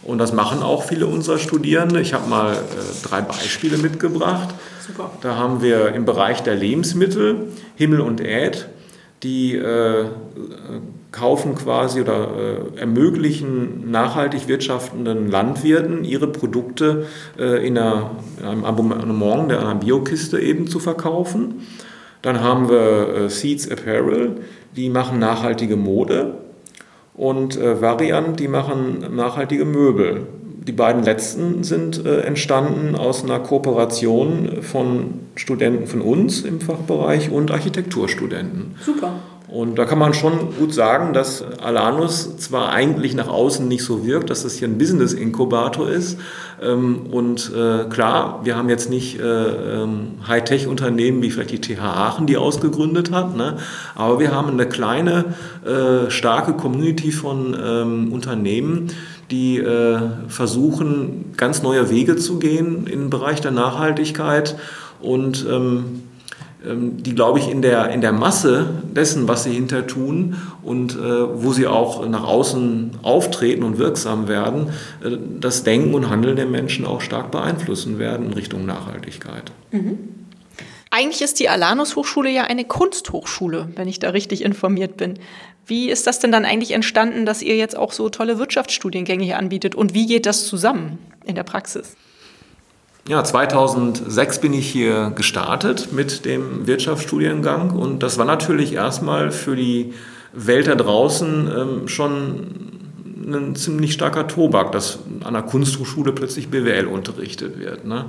[0.03, 1.99] Und das machen auch viele unserer Studierende.
[1.99, 2.57] Ich habe mal äh,
[3.03, 4.53] drei Beispiele mitgebracht.
[4.85, 5.09] Super.
[5.21, 8.67] Da haben wir im Bereich der Lebensmittel Himmel und Äd,
[9.23, 10.05] die äh,
[11.11, 12.27] kaufen quasi oder
[12.75, 17.07] äh, ermöglichen nachhaltig wirtschaftenden Landwirten ihre Produkte
[17.39, 21.65] äh, in, einer, in, einem Abonnement der einer Biokiste eben zu verkaufen.
[22.25, 24.37] Dann haben wir äh, Seeds Apparel,
[24.75, 26.33] die machen nachhaltige Mode.
[27.13, 30.25] Und äh, Variant, die machen nachhaltige Möbel.
[30.67, 37.29] Die beiden letzten sind äh, entstanden aus einer Kooperation von Studenten von uns im Fachbereich
[37.29, 38.73] und Architekturstudenten.
[38.83, 39.13] Super.
[39.55, 44.05] Und da kann man schon gut sagen, dass Alanus zwar eigentlich nach außen nicht so
[44.05, 46.19] wirkt, dass das hier ein Business-Inkubator ist.
[46.61, 51.79] Ähm, und äh, klar, wir haben jetzt nicht äh, ähm, Hightech-Unternehmen wie vielleicht die TH
[51.79, 53.55] Aachen, die ausgegründet hat, ne?
[53.95, 58.91] aber wir haben eine kleine, äh, starke Community von ähm, Unternehmen,
[59.31, 59.63] die
[60.27, 64.55] versuchen, ganz neue Wege zu gehen im Bereich der Nachhaltigkeit
[65.01, 66.03] und ähm,
[66.67, 70.97] die, glaube ich, in der, in der Masse dessen, was sie hinter tun und äh,
[70.97, 74.69] wo sie auch nach außen auftreten und wirksam werden,
[75.03, 79.51] äh, das Denken und Handeln der Menschen auch stark beeinflussen werden in Richtung Nachhaltigkeit.
[79.71, 79.97] Mhm.
[80.91, 85.19] Eigentlich ist die Alanus Hochschule ja eine Kunsthochschule, wenn ich da richtig informiert bin.
[85.65, 89.37] Wie ist das denn dann eigentlich entstanden, dass ihr jetzt auch so tolle Wirtschaftsstudiengänge hier
[89.37, 91.97] anbietet und wie geht das zusammen in der Praxis?
[93.07, 99.55] Ja, 2006 bin ich hier gestartet mit dem Wirtschaftsstudiengang und das war natürlich erstmal für
[99.55, 99.93] die
[100.33, 102.71] Welt da draußen ähm, schon
[103.27, 107.85] ein ziemlich starker Tobak, dass an der Kunsthochschule plötzlich BWL unterrichtet wird.
[107.85, 108.05] Ne?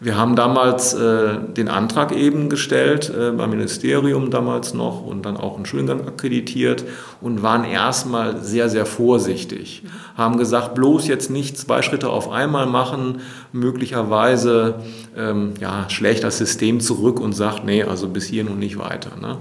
[0.00, 5.36] Wir haben damals äh, den Antrag eben gestellt, äh, beim Ministerium damals noch und dann
[5.36, 6.84] auch einen Studiengang akkreditiert
[7.20, 9.82] und waren erstmal sehr, sehr vorsichtig.
[10.16, 13.20] Haben gesagt, bloß jetzt nicht zwei Schritte auf einmal machen,
[13.52, 14.76] möglicherweise
[15.16, 19.10] ähm, ja, schlägt das System zurück und sagt, nee, also bis hier und nicht weiter.
[19.20, 19.38] Ne?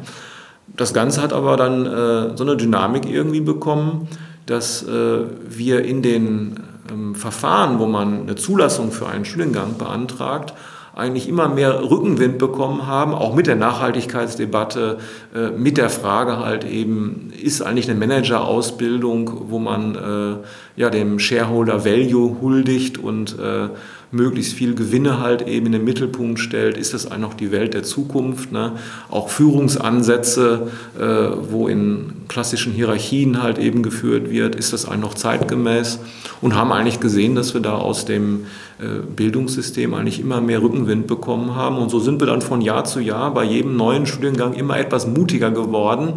[0.77, 4.07] Das Ganze hat aber dann äh, so eine Dynamik irgendwie bekommen,
[4.45, 6.59] dass äh, wir in den
[6.89, 10.53] ähm, Verfahren, wo man eine Zulassung für einen Studiengang beantragt,
[10.95, 14.99] eigentlich immer mehr Rückenwind bekommen haben, auch mit der Nachhaltigkeitsdebatte,
[15.33, 21.17] äh, mit der Frage halt eben, ist eigentlich eine Managerausbildung, wo man äh, ja dem
[21.17, 23.69] Shareholder Value huldigt und äh,
[24.13, 27.83] möglichst viel Gewinne halt eben in den Mittelpunkt stellt, ist das noch die Welt der
[27.83, 28.51] Zukunft.
[28.51, 28.73] Ne?
[29.09, 31.03] Auch Führungsansätze, äh,
[31.49, 35.99] wo in klassischen Hierarchien halt eben geführt wird, ist das noch zeitgemäß
[36.41, 38.45] und haben eigentlich gesehen, dass wir da aus dem
[38.79, 41.77] äh, Bildungssystem eigentlich immer mehr Rückenwind bekommen haben.
[41.77, 45.07] Und so sind wir dann von Jahr zu Jahr bei jedem neuen Studiengang immer etwas
[45.07, 46.13] mutiger geworden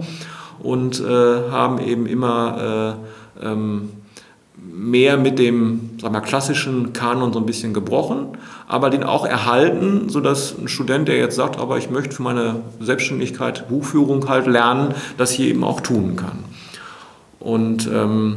[0.59, 2.99] und äh, haben eben immer
[3.43, 3.91] äh, ähm,
[4.77, 8.29] mehr mit dem sag mal, klassischen Kanon so ein bisschen gebrochen,
[8.69, 12.57] aber den auch erhalten, sodass ein Student, der jetzt sagt, aber ich möchte für meine
[12.81, 16.45] Selbstständigkeit Buchführung halt lernen, das hier eben auch tun kann.
[17.41, 18.37] Und ähm,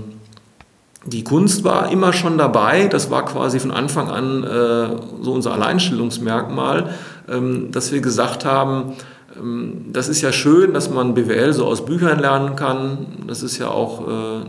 [1.06, 4.89] die Kunst war immer schon dabei, das war quasi von Anfang an äh,
[5.21, 6.91] so unser Alleinstellungsmerkmal,
[7.30, 8.93] ähm, dass wir gesagt haben,
[9.38, 13.58] ähm, das ist ja schön, dass man BWL so aus Büchern lernen kann, das ist
[13.58, 14.41] ja auch äh,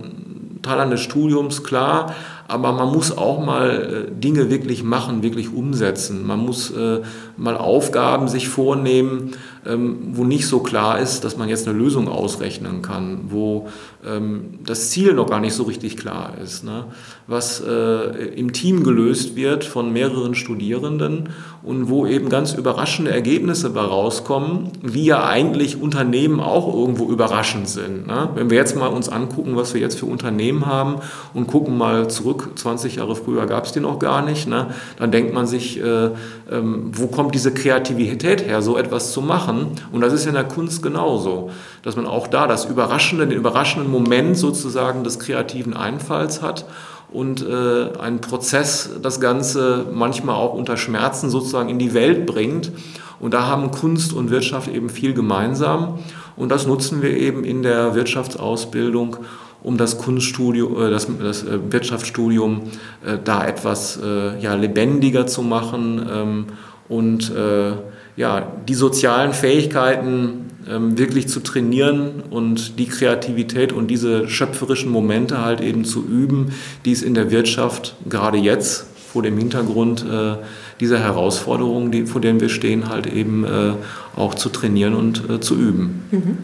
[0.63, 2.15] Teil eines Studiums, klar,
[2.49, 6.27] aber man muss auch mal äh, Dinge wirklich machen, wirklich umsetzen.
[6.27, 7.01] Man muss äh,
[7.41, 9.33] mal Aufgaben sich vornehmen,
[9.67, 13.69] ähm, wo nicht so klar ist, dass man jetzt eine Lösung ausrechnen kann, wo
[14.07, 16.85] ähm, das Ziel noch gar nicht so richtig klar ist, ne?
[17.27, 21.29] was äh, im Team gelöst wird von mehreren Studierenden
[21.63, 27.69] und wo eben ganz überraschende Ergebnisse bei rauskommen, wie ja eigentlich Unternehmen auch irgendwo überraschend
[27.69, 28.07] sind.
[28.07, 28.31] Ne?
[28.35, 30.97] Wenn wir jetzt mal uns angucken, was wir jetzt für Unternehmen haben
[31.35, 34.69] und gucken mal zurück, 20 Jahre früher gab es die noch gar nicht, ne?
[34.99, 36.11] dann denkt man sich, äh,
[36.51, 39.73] ähm, wo kommt diese Kreativität her, so etwas zu machen?
[39.93, 41.51] Und das ist in der Kunst genauso,
[41.83, 46.67] dass man auch da das Überraschende, den überraschenden Moment sozusagen des kreativen Einfalls hat
[47.13, 52.73] und äh, ein Prozess das Ganze manchmal auch unter Schmerzen sozusagen in die Welt bringt.
[53.19, 55.99] Und da haben Kunst und Wirtschaft eben viel gemeinsam.
[56.37, 59.19] Und das nutzen wir eben in der Wirtschaftsausbildung,
[59.63, 62.63] um das Kunststudium, äh, das, das äh, Wirtschaftsstudium
[63.05, 63.99] äh, da etwas
[64.41, 66.47] ja, lebendiger zu machen ähm,
[66.91, 67.73] und äh,
[68.17, 75.43] ja, die sozialen Fähigkeiten ähm, wirklich zu trainieren und die Kreativität und diese schöpferischen Momente
[75.43, 76.53] halt eben zu üben,
[76.85, 80.37] die es in der Wirtschaft gerade jetzt vor dem Hintergrund äh,
[80.79, 83.73] dieser Herausforderungen, die, vor denen wir stehen, halt eben äh,
[84.17, 86.05] auch zu trainieren und äh, zu üben.
[86.11, 86.39] Mhm.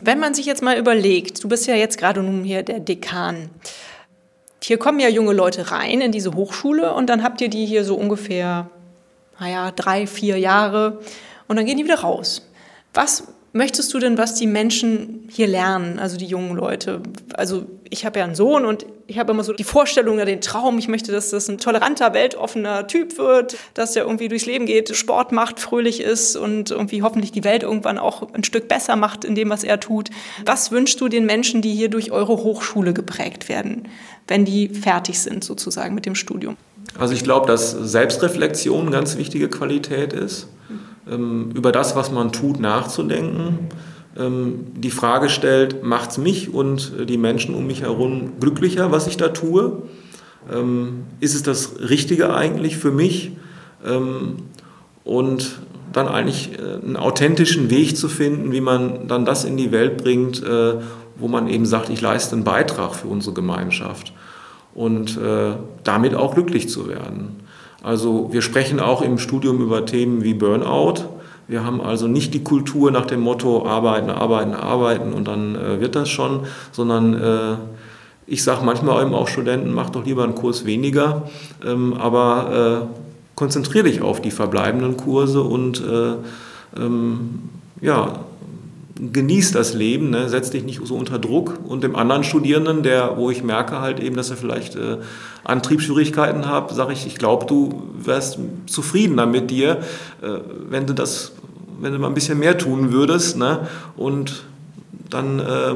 [0.00, 3.50] Wenn man sich jetzt mal überlegt, du bist ja jetzt gerade nun hier der Dekan.
[4.62, 7.84] Hier kommen ja junge Leute rein in diese Hochschule und dann habt ihr die hier
[7.84, 8.70] so ungefähr,
[9.42, 11.00] naja, drei, vier Jahre
[11.48, 12.48] und dann gehen die wieder raus.
[12.94, 17.02] Was möchtest du denn, was die Menschen hier lernen, also die jungen Leute?
[17.34, 20.40] Also ich habe ja einen Sohn und ich habe immer so die Vorstellung oder den
[20.40, 24.64] Traum, ich möchte, dass das ein toleranter, weltoffener Typ wird, dass er irgendwie durchs Leben
[24.64, 28.94] geht, Sport macht, fröhlich ist und irgendwie hoffentlich die Welt irgendwann auch ein Stück besser
[28.94, 30.10] macht in dem, was er tut.
[30.46, 33.88] Was wünschst du den Menschen, die hier durch eure Hochschule geprägt werden,
[34.28, 36.56] wenn die fertig sind sozusagen mit dem Studium?
[36.98, 40.48] Also ich glaube, dass Selbstreflexion eine ganz wichtige Qualität ist
[41.10, 43.68] ähm, über das, was man tut, nachzudenken,
[44.16, 49.06] ähm, die Frage stellt, macht es mich und die Menschen um mich herum glücklicher, was
[49.06, 49.82] ich da tue?
[50.52, 53.32] Ähm, ist es das Richtige eigentlich für mich?
[55.02, 55.58] Und
[55.92, 59.98] dann eigentlich äh, einen authentischen Weg zu finden, wie man dann das in die Welt
[59.98, 60.74] bringt, äh,
[61.16, 64.12] wo man eben sagt, ich leiste einen Beitrag für unsere Gemeinschaft
[64.74, 65.52] und äh,
[65.84, 67.40] damit auch glücklich zu werden.
[67.82, 71.04] Also wir sprechen auch im Studium über Themen wie Burnout.
[71.48, 75.80] Wir haben also nicht die Kultur nach dem Motto arbeiten, arbeiten, arbeiten und dann äh,
[75.80, 77.56] wird das schon, sondern äh,
[78.26, 81.28] ich sage manchmal eben auch Studenten, mach doch lieber einen Kurs weniger,
[81.66, 82.96] ähm, aber äh,
[83.34, 86.14] konzentriere dich auf die verbleibenden Kurse und äh,
[86.80, 88.20] ähm, ja,
[88.96, 90.28] genieß das Leben, ne?
[90.28, 91.58] setz dich nicht so unter Druck.
[91.66, 94.98] Und dem anderen Studierenden, der, wo ich merke halt eben, dass er vielleicht äh,
[95.44, 99.78] Antriebsschwierigkeiten hat, sage ich, ich glaube, du wärst zufriedener mit dir,
[100.22, 101.32] äh, wenn du das,
[101.80, 103.36] wenn du mal ein bisschen mehr tun würdest.
[103.36, 103.68] Ne?
[103.96, 104.44] Und
[105.10, 105.74] dann äh,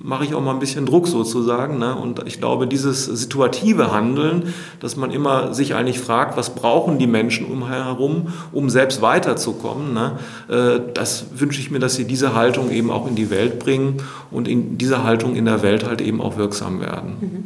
[0.00, 1.78] mache ich auch mal ein bisschen Druck sozusagen.
[1.78, 1.94] Ne?
[1.94, 7.06] Und ich glaube, dieses situative Handeln, dass man immer sich eigentlich fragt, was brauchen die
[7.06, 10.18] Menschen umherum, um selbst weiterzukommen, ne?
[10.48, 14.02] Äh, das wünsche ich mir, dass sie diese Haltung eben auch in die Welt bringen
[14.30, 17.16] und in dieser Haltung in der Welt halt eben auch wirksam werden.
[17.20, 17.44] Mhm.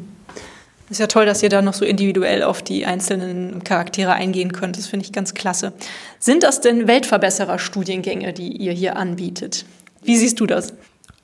[0.93, 4.77] Ist ja toll, dass ihr da noch so individuell auf die einzelnen Charaktere eingehen könnt.
[4.77, 5.73] Das finde ich ganz klasse.
[6.19, 9.65] Sind das denn Weltverbesserer-Studiengänge, die ihr hier anbietet?
[10.03, 10.75] Wie siehst du das?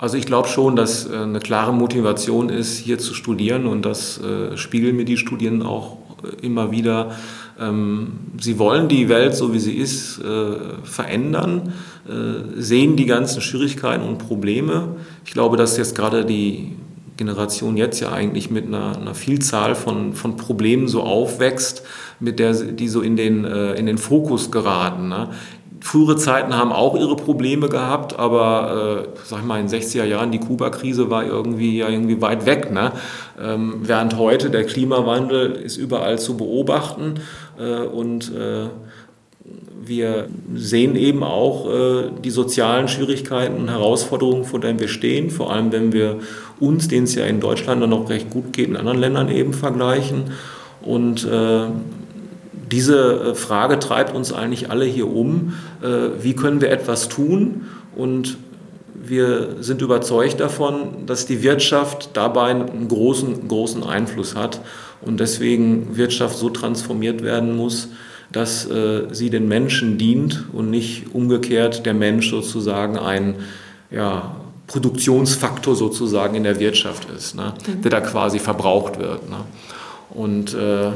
[0.01, 4.21] Also ich glaube schon, dass äh, eine klare Motivation ist, hier zu studieren und das
[4.21, 7.17] äh, spiegeln mir die Studierenden auch äh, immer wieder.
[7.59, 10.21] Ähm, sie wollen die Welt, so wie sie ist,
[10.85, 11.73] verändern,
[12.57, 14.97] sehen die ganzen Schwierigkeiten und Probleme.
[15.27, 16.77] Ich glaube, dass jetzt gerade die
[17.17, 21.83] Generation jetzt ja eigentlich mit einer, einer Vielzahl von, von Problemen so aufwächst,
[22.21, 25.09] mit der die so in den, in den Fokus geraten.
[25.09, 25.31] Ne?
[25.81, 30.05] Frühere Zeiten haben auch ihre Probleme gehabt, aber äh, sag ich mal, in den 60er
[30.05, 32.73] Jahren, die Kuba-Krise war irgendwie ja irgendwie weit weg.
[32.73, 32.93] Ne?
[33.41, 37.21] Ähm, während heute der Klimawandel ist überall zu beobachten
[37.59, 38.67] äh, und äh,
[39.89, 45.53] wir sehen eben auch äh, die sozialen Schwierigkeiten und Herausforderungen, vor denen wir stehen, vor
[45.53, 46.19] allem wenn wir
[46.61, 49.55] uns, denen es ja in Deutschland dann noch recht gut geht, in anderen Ländern eben
[49.55, 50.33] vergleichen.
[50.83, 51.67] Und äh,
[52.71, 55.55] diese äh, Frage treibt uns eigentlich alle hier um.
[55.83, 57.67] Äh, wie können wir etwas tun?
[57.97, 58.39] Und
[58.95, 64.61] wir sind überzeugt davon, dass die Wirtschaft dabei einen großen, großen Einfluss hat
[65.01, 67.89] und deswegen Wirtschaft so transformiert werden muss,
[68.33, 73.37] dass äh, sie den Menschen dient und nicht umgekehrt der Mensch sozusagen ein
[73.91, 77.83] ja, Produktionsfaktor sozusagen in der Wirtschaft ist, ne, mhm.
[77.83, 79.29] der da quasi verbraucht wird.
[79.31, 79.39] Ne.
[80.11, 80.91] Und äh,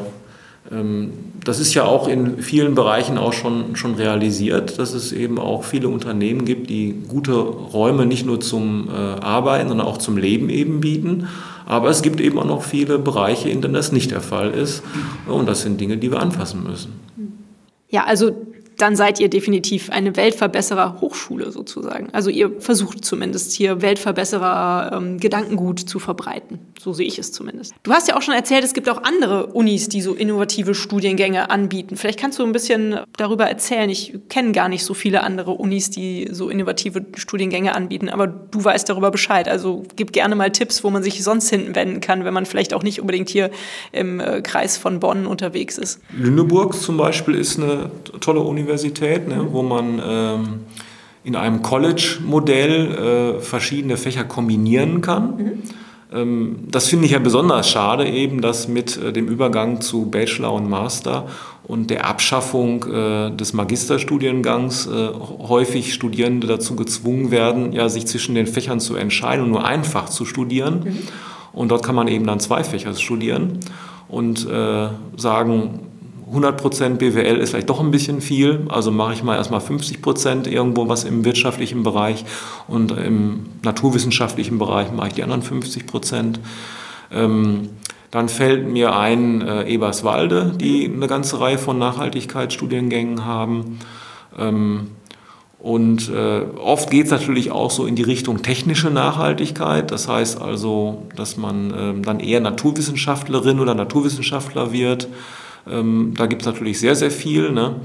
[0.71, 5.65] das ist ja auch in vielen Bereichen auch schon, schon realisiert, dass es eben auch
[5.65, 10.49] viele Unternehmen gibt, die gute Räume nicht nur zum äh, Arbeiten, sondern auch zum Leben
[10.51, 11.29] eben bieten.
[11.67, 14.83] Aber es gibt eben auch noch viele Bereiche, in denen das nicht der Fall ist.
[15.27, 16.93] Und das sind Dinge, die wir anfassen müssen.
[17.89, 18.33] Ja, also
[18.83, 22.09] dann seid ihr definitiv eine Weltverbesserer Hochschule sozusagen.
[22.11, 26.59] Also ihr versucht zumindest hier Weltverbesserer ähm, Gedankengut zu verbreiten.
[26.81, 27.75] So sehe ich es zumindest.
[27.85, 31.49] Du hast ja auch schon erzählt, es gibt auch andere Unis, die so innovative Studiengänge
[31.49, 31.97] anbieten.
[31.97, 33.89] Vielleicht kannst du ein bisschen darüber erzählen.
[33.89, 38.65] Ich kenne gar nicht so viele andere Unis, die so innovative Studiengänge anbieten, aber du
[38.65, 39.47] weißt darüber Bescheid.
[39.47, 42.75] Also gib gerne mal Tipps, wo man sich sonst hinten wenden kann, wenn man vielleicht
[42.75, 43.53] auch nicht unbedingt hier
[43.93, 46.01] im äh, Kreis von Bonn unterwegs ist.
[46.13, 50.61] Lüneburg zum Beispiel ist eine tolle Uni Universität, ne, wo man ähm,
[51.25, 55.37] in einem College-Modell äh, verschiedene Fächer kombinieren kann.
[55.37, 55.63] Mhm.
[56.13, 60.55] Ähm, das finde ich ja besonders schade, eben, dass mit äh, dem Übergang zu Bachelor
[60.55, 61.27] und Master
[61.65, 65.09] und der Abschaffung äh, des Magisterstudiengangs äh,
[65.47, 70.09] häufig Studierende dazu gezwungen werden, ja, sich zwischen den Fächern zu entscheiden und nur einfach
[70.09, 70.83] zu studieren.
[70.85, 70.99] Mhm.
[71.53, 73.61] Und dort kann man eben dann zwei Fächer studieren
[74.09, 75.92] und äh, sagen,
[76.33, 80.89] 100% BWL ist vielleicht doch ein bisschen viel, also mache ich mal erstmal 50% irgendwo
[80.89, 82.25] was im wirtschaftlichen Bereich
[82.69, 86.37] und im naturwissenschaftlichen Bereich mache ich die anderen 50%.
[87.13, 87.69] Ähm,
[88.11, 93.79] dann fällt mir ein äh, Eberswalde, die eine ganze Reihe von Nachhaltigkeitsstudiengängen haben.
[94.39, 94.89] Ähm,
[95.59, 99.91] und äh, oft geht es natürlich auch so in die Richtung technische Nachhaltigkeit.
[99.91, 105.09] Das heißt also, dass man ähm, dann eher Naturwissenschaftlerin oder Naturwissenschaftler wird.
[105.71, 107.53] Ähm, da gibt es natürlich sehr, sehr viel.
[107.53, 107.77] Ne?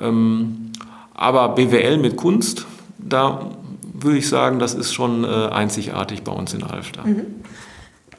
[0.00, 0.72] Ähm,
[1.14, 2.66] aber BWL mit Kunst,
[2.98, 3.50] da
[3.92, 7.06] würde ich sagen, das ist schon äh, einzigartig bei uns in Alfter.
[7.06, 7.26] Mhm.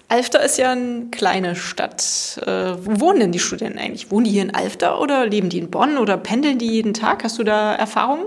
[0.07, 2.37] Alfter ist ja eine kleine Stadt.
[2.45, 4.11] Äh, wo wohnen denn die Studenten eigentlich?
[4.11, 7.23] Wohnen die hier in Alfter oder leben die in Bonn oder pendeln die jeden Tag?
[7.23, 8.25] Hast du da Erfahrungen?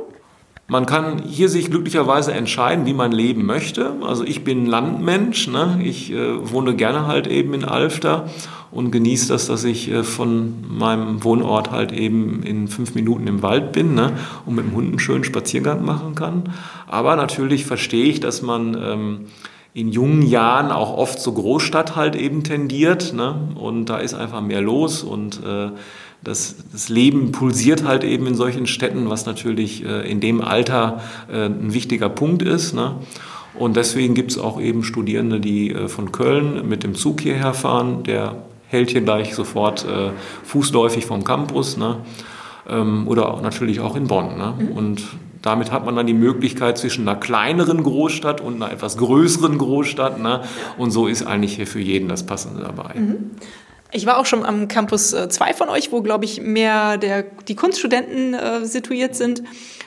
[0.66, 3.93] Man kann hier sich glücklicherweise entscheiden, wie man leben möchte.
[4.01, 5.79] Also ich bin Landmensch, ne?
[5.83, 8.31] ich äh, wohne gerne halt eben in Alfter
[8.75, 13.43] und genieße das, dass ich äh, von meinem Wohnort halt eben in fünf Minuten im
[13.43, 14.12] Wald bin ne?
[14.45, 16.53] und mit dem Hund einen schönen Spaziergang machen kann.
[16.87, 19.20] Aber natürlich verstehe ich, dass man ähm,
[19.75, 23.49] in jungen Jahren auch oft zur Großstadt halt eben tendiert ne?
[23.55, 25.70] und da ist einfach mehr los und äh,
[26.25, 31.01] das, das Leben pulsiert halt eben in solchen Städten, was natürlich äh, in dem Alter
[31.31, 32.72] äh, ein wichtiger Punkt ist.
[32.72, 32.97] Ne?
[33.57, 37.53] Und deswegen gibt es auch eben Studierende, die äh, von Köln mit dem Zug hierher
[37.53, 38.05] fahren.
[38.05, 38.37] Der
[38.75, 40.11] hält hier gleich sofort äh,
[40.45, 41.77] fußläufig vom Campus.
[41.77, 41.99] Ne?
[42.68, 44.37] Ähm, oder auch natürlich auch in Bonn.
[44.37, 44.55] Ne?
[44.59, 44.68] Mhm.
[44.72, 45.03] Und
[45.41, 50.20] damit hat man dann die Möglichkeit zwischen einer kleineren Großstadt und einer etwas größeren Großstadt.
[50.20, 50.43] Ne?
[50.79, 52.99] Und so ist eigentlich hier für jeden das Passende dabei.
[52.99, 53.31] Mhm.
[53.97, 57.22] Ich war auch schon am Campus 2 äh, von euch, wo, glaube ich, mehr der,
[57.22, 59.45] die Kunststudenten äh, situiert sind.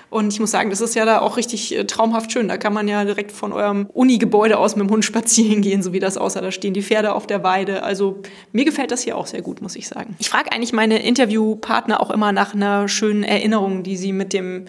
[0.10, 2.48] Und ich muss sagen, das ist ja da auch richtig äh, traumhaft schön.
[2.48, 5.92] Da kann man ja direkt von eurem Uni-Gebäude aus mit dem Hund spazieren gehen, so
[5.92, 6.40] wie das aussah.
[6.40, 7.84] Da stehen die Pferde auf der Weide.
[7.84, 8.22] Also
[8.54, 10.16] mir gefällt das hier auch sehr gut, muss ich sagen.
[10.20, 14.68] Ich frage eigentlich meine Interviewpartner auch immer nach einer schönen Erinnerung, die sie mit dem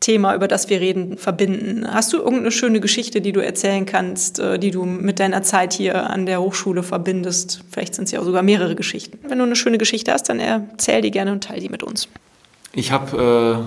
[0.00, 1.86] Thema, über das wir reden, verbinden.
[1.90, 5.72] Hast du irgendeine schöne Geschichte, die du erzählen kannst, äh, die du mit deiner Zeit
[5.72, 7.64] hier an der Hochschule verbindest?
[7.70, 9.18] Vielleicht sind es ja auch sogar mehrere Geschichten.
[9.28, 12.08] Wenn du eine schöne Geschichte hast, dann erzähl die gerne und teile die mit uns.
[12.72, 13.64] Ich habe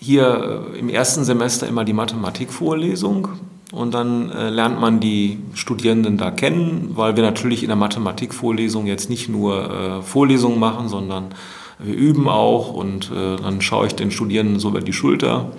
[0.00, 3.28] äh, hier äh, im ersten Semester immer die Mathematikvorlesung
[3.72, 8.86] und dann äh, lernt man die Studierenden da kennen, weil wir natürlich in der Mathematikvorlesung
[8.86, 11.34] jetzt nicht nur äh, Vorlesungen machen, sondern
[11.78, 15.52] wir üben auch und äh, dann schaue ich den Studierenden so über die Schulter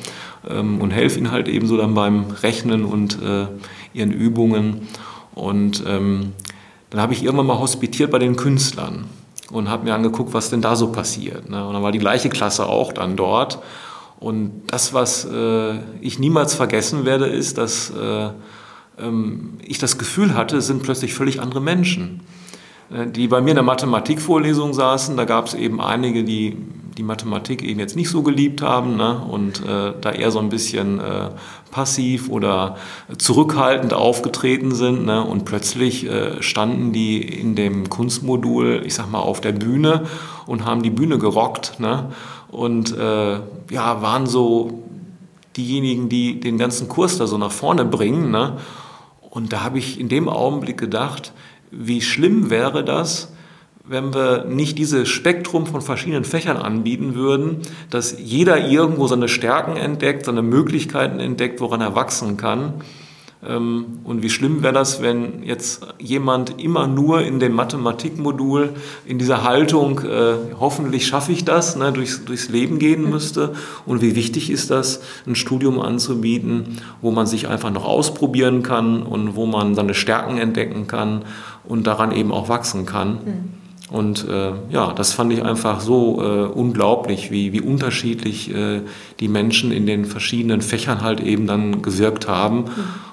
[0.47, 3.47] ähm, und helfe ihnen halt eben so dann beim Rechnen und äh,
[3.93, 4.87] ihren Übungen.
[5.33, 6.33] Und ähm,
[6.89, 9.05] dann habe ich irgendwann mal hospitiert bei den Künstlern
[9.51, 11.49] und habe mir angeguckt, was denn da so passiert.
[11.49, 11.65] Ne?
[11.65, 13.59] Und dann war die gleiche Klasse auch dann dort.
[14.19, 18.29] Und das, was äh, ich niemals vergessen werde, ist, dass äh,
[18.99, 22.21] ähm, ich das Gefühl hatte, es sind plötzlich völlig andere Menschen.
[22.91, 25.17] Äh, die bei mir in der Mathematikvorlesung saßen.
[25.17, 26.57] Da gab es eben einige, die
[26.99, 29.21] die Mathematik eben jetzt nicht so geliebt haben ne?
[29.31, 31.29] und äh, da eher so ein bisschen äh,
[31.71, 32.75] passiv oder
[33.17, 35.05] zurückhaltend aufgetreten sind.
[35.05, 35.23] Ne?
[35.23, 40.07] Und plötzlich äh, standen die in dem Kunstmodul, ich sag mal, auf der Bühne
[40.45, 41.79] und haben die Bühne gerockt.
[41.79, 42.11] Ne?
[42.49, 44.83] Und äh, ja, waren so
[45.55, 48.29] diejenigen, die den ganzen Kurs da so nach vorne bringen.
[48.29, 48.57] Ne?
[49.29, 51.31] Und da habe ich in dem Augenblick gedacht,
[51.71, 53.33] wie schlimm wäre das,
[53.89, 57.57] wenn wir nicht dieses Spektrum von verschiedenen Fächern anbieten würden,
[57.89, 62.75] dass jeder irgendwo seine Stärken entdeckt, seine Möglichkeiten entdeckt, woran er wachsen kann?
[63.47, 68.71] Ähm, und wie schlimm wäre das, wenn jetzt jemand immer nur in dem Mathematikmodul
[69.05, 73.53] in dieser Haltung, äh, hoffentlich schaffe ich das, ne, durchs, durchs Leben gehen müsste.
[73.85, 79.03] Und wie wichtig ist das, ein Studium anzubieten, wo man sich einfach noch ausprobieren kann
[79.03, 81.23] und wo man seine Stärken entdecken kann
[81.63, 83.11] und daran eben auch wachsen kann.
[83.13, 83.59] Mhm.
[83.91, 88.81] Und äh, ja, das fand ich einfach so äh, unglaublich, wie, wie unterschiedlich äh,
[89.19, 92.65] die Menschen in den verschiedenen Fächern halt eben dann gewirkt haben.
[92.65, 92.65] Mhm.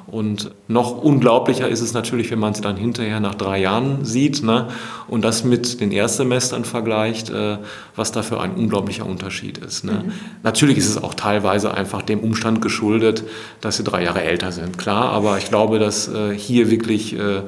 [0.07, 4.43] Und noch unglaublicher ist es natürlich, wenn man es dann hinterher nach drei Jahren sieht
[4.43, 4.69] ne?
[5.09, 7.59] und das mit den Erstsemestern vergleicht, äh,
[7.97, 9.85] was da für ein unglaublicher Unterschied ist.
[9.85, 10.05] Ne?
[10.05, 10.13] Mhm.
[10.45, 13.25] Natürlich ist es auch teilweise einfach dem Umstand geschuldet,
[13.61, 17.43] dass sie drei Jahre älter sind, klar, aber ich glaube, dass äh, hier wirklich äh,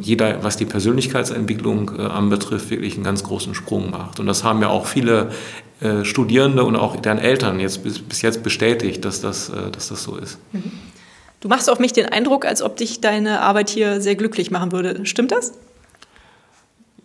[0.00, 4.20] jeder, was die Persönlichkeitsentwicklung äh, anbetrifft, wirklich einen ganz großen Sprung macht.
[4.20, 5.30] Und das haben ja auch viele
[5.80, 9.88] äh, Studierende und auch deren Eltern jetzt bis, bis jetzt bestätigt, dass das, äh, dass
[9.88, 10.38] das so ist.
[10.52, 10.72] Mhm.
[11.40, 14.72] Du machst auf mich den Eindruck, als ob dich deine Arbeit hier sehr glücklich machen
[14.72, 15.06] würde.
[15.06, 15.52] Stimmt das?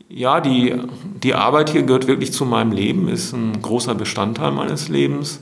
[0.09, 0.75] Ja, die,
[1.23, 5.39] die Arbeit hier gehört wirklich zu meinem Leben, ist ein großer Bestandteil meines Lebens.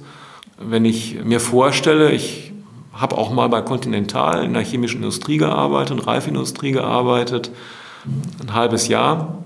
[0.57, 2.50] Wenn ich mir vorstelle, ich
[2.93, 7.51] habe auch mal bei Continental in der chemischen Industrie gearbeitet, Reifindustrie gearbeitet.
[8.41, 9.37] Ein halbes Jahr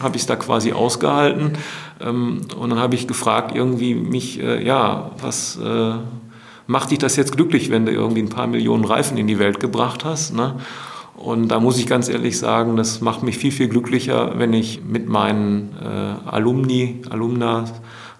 [0.00, 1.52] habe ich es da quasi ausgehalten.
[2.00, 5.94] Ähm, und dann habe ich gefragt, irgendwie mich, äh, ja, was äh,
[6.66, 9.60] macht dich das jetzt glücklich, wenn du irgendwie ein paar Millionen Reifen in die Welt
[9.60, 10.34] gebracht hast?
[10.34, 10.56] Ne?
[11.16, 14.82] Und da muss ich ganz ehrlich sagen, das macht mich viel, viel glücklicher, wenn ich
[14.84, 17.64] mit meinen äh, Alumni, Alumna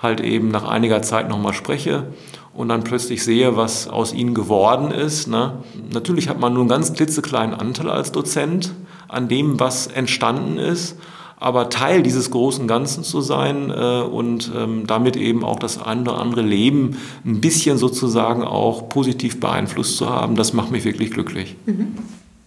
[0.01, 2.07] halt eben nach einiger Zeit nochmal spreche
[2.55, 5.27] und dann plötzlich sehe, was aus ihnen geworden ist.
[5.27, 5.59] Ne?
[5.93, 8.73] Natürlich hat man nur einen ganz klitzekleinen Anteil als Dozent
[9.09, 10.97] an dem, was entstanden ist,
[11.37, 16.19] aber Teil dieses großen Ganzen zu sein äh, und ähm, damit eben auch das andere,
[16.19, 21.57] andere Leben ein bisschen sozusagen auch positiv beeinflusst zu haben, das macht mich wirklich glücklich.
[21.67, 21.99] Mhm.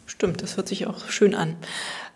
[0.05, 1.57] Stimmt, das hört sich auch schön an.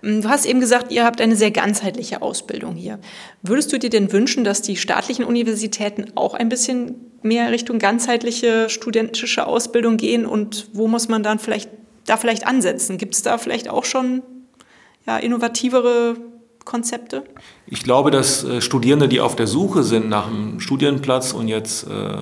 [0.01, 2.99] Ähm, du hast eben gesagt, ihr habt eine sehr ganzheitliche Ausbildung hier.
[3.43, 8.69] Würdest du dir denn wünschen, dass die staatlichen Universitäten auch ein bisschen mehr Richtung ganzheitliche
[8.69, 11.69] studentische Ausbildung gehen und wo muss man dann vielleicht
[12.05, 12.97] da vielleicht ansetzen?
[12.97, 14.23] Gibt es da vielleicht auch schon
[15.05, 16.15] ja, innovativere
[16.65, 17.23] Konzepte?
[17.67, 21.87] Ich glaube, dass äh, Studierende, die auf der Suche sind nach einem Studienplatz und jetzt
[21.87, 22.17] äh,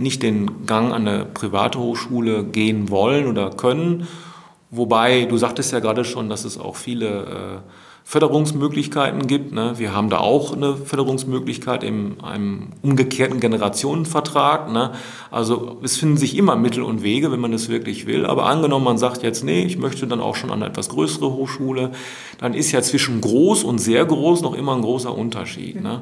[0.00, 4.06] nicht den Gang an eine private Hochschule gehen wollen oder können,
[4.70, 7.70] wobei du sagtest ja gerade schon, dass es auch viele äh,
[8.08, 9.52] Förderungsmöglichkeiten gibt.
[9.52, 9.74] Ne?
[9.76, 14.72] Wir haben da auch eine Förderungsmöglichkeit in einem umgekehrten Generationenvertrag.
[14.72, 14.92] Ne?
[15.30, 18.24] Also es finden sich immer Mittel und Wege, wenn man das wirklich will.
[18.24, 21.34] Aber angenommen, man sagt jetzt, nee, ich möchte dann auch schon an eine etwas größere
[21.34, 21.90] Hochschule,
[22.38, 25.82] dann ist ja zwischen groß und sehr groß noch immer ein großer Unterschied.
[25.82, 26.00] Ne?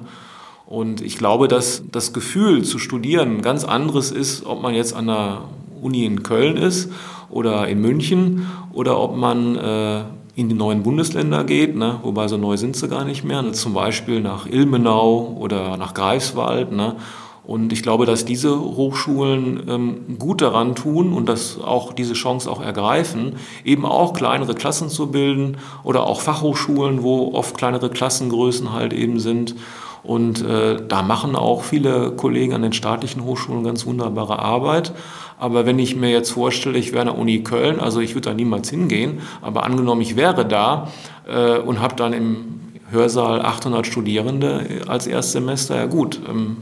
[0.65, 5.09] Und ich glaube, dass das Gefühl zu studieren ganz anderes ist, ob man jetzt an
[5.09, 5.43] der
[5.83, 6.89] Uni in Köln ist
[7.31, 10.05] oder in München oder ob man äh,
[10.37, 11.99] in die neuen Bundesländer geht, ne?
[12.03, 13.53] wobei so neu sind sie gar nicht mehr, ne?
[13.53, 16.73] zum Beispiel nach Ilmenau oder nach Greifswald.
[16.73, 16.97] Ne?
[17.43, 22.51] Und ich glaube, dass diese Hochschulen ähm, gut daran tun und dass auch diese Chance
[22.51, 28.75] auch ergreifen, eben auch kleinere Klassen zu bilden oder auch Fachhochschulen, wo oft kleinere Klassengrößen
[28.75, 29.55] halt eben sind.
[30.03, 34.93] Und äh, da machen auch viele Kollegen an den staatlichen Hochschulen ganz wunderbare Arbeit.
[35.39, 38.31] Aber wenn ich mir jetzt vorstelle, ich wäre an der Uni Köln, also ich würde
[38.31, 40.91] da niemals hingehen, aber angenommen, ich wäre da
[41.29, 42.61] äh, und habe dann im
[42.91, 46.59] Hörsaal 800 Studierende als Erstsemester, ja gut, ähm,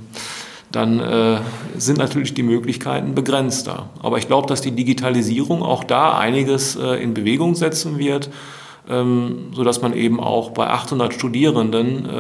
[0.73, 1.39] dann äh,
[1.77, 3.91] sind natürlich die Möglichkeiten begrenzter.
[4.03, 8.31] Aber ich glaube, dass die Digitalisierung auch da einiges äh, in Bewegung setzen wird,
[8.89, 12.13] ähm, sodass man eben auch bei 800 Studierenden äh,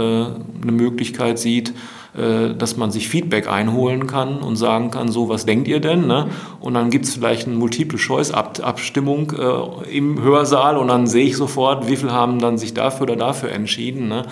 [0.62, 1.74] eine Möglichkeit sieht,
[2.14, 6.06] dass man sich Feedback einholen kann und sagen kann, so, was denkt ihr denn?
[6.06, 6.28] Ne?
[6.60, 11.88] Und dann gibt es vielleicht eine Multiple-Choice-Abstimmung äh, im Hörsaal und dann sehe ich sofort,
[11.88, 14.08] wie viele haben dann sich dafür oder dafür entschieden.
[14.08, 14.26] Ne?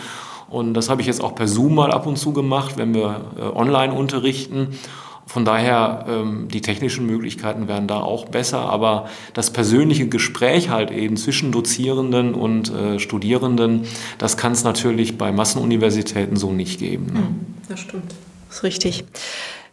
[0.48, 3.22] Und das habe ich jetzt auch per Zoom mal ab und zu gemacht, wenn wir
[3.38, 4.78] äh, online unterrichten.
[5.26, 10.90] Von daher, ähm, die technischen Möglichkeiten werden da auch besser, aber das persönliche Gespräch halt
[10.90, 13.86] eben zwischen Dozierenden und äh, Studierenden,
[14.18, 17.06] das kann es natürlich bei Massenuniversitäten so nicht geben.
[17.06, 17.18] Ne?
[17.20, 18.14] Hm, das stimmt.
[18.48, 19.04] Das ist richtig.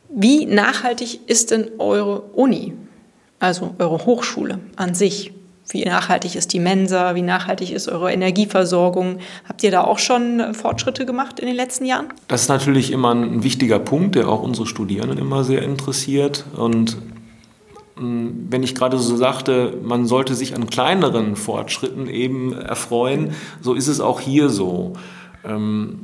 [0.10, 2.74] Wie nachhaltig ist denn eure Uni,
[3.40, 5.34] also eure Hochschule an sich?
[5.72, 7.14] Wie nachhaltig ist die Mensa?
[7.14, 9.20] Wie nachhaltig ist eure Energieversorgung?
[9.48, 12.08] Habt ihr da auch schon äh, Fortschritte gemacht in den letzten Jahren?
[12.28, 16.46] Das ist natürlich immer ein wichtiger Punkt, der auch unsere Studierenden immer sehr interessiert.
[16.56, 16.98] Und
[17.98, 23.76] mm, wenn ich gerade so sagte, man sollte sich an kleineren Fortschritten eben erfreuen, so
[23.76, 24.94] ist es auch hier so.
[25.46, 26.00] Ähm,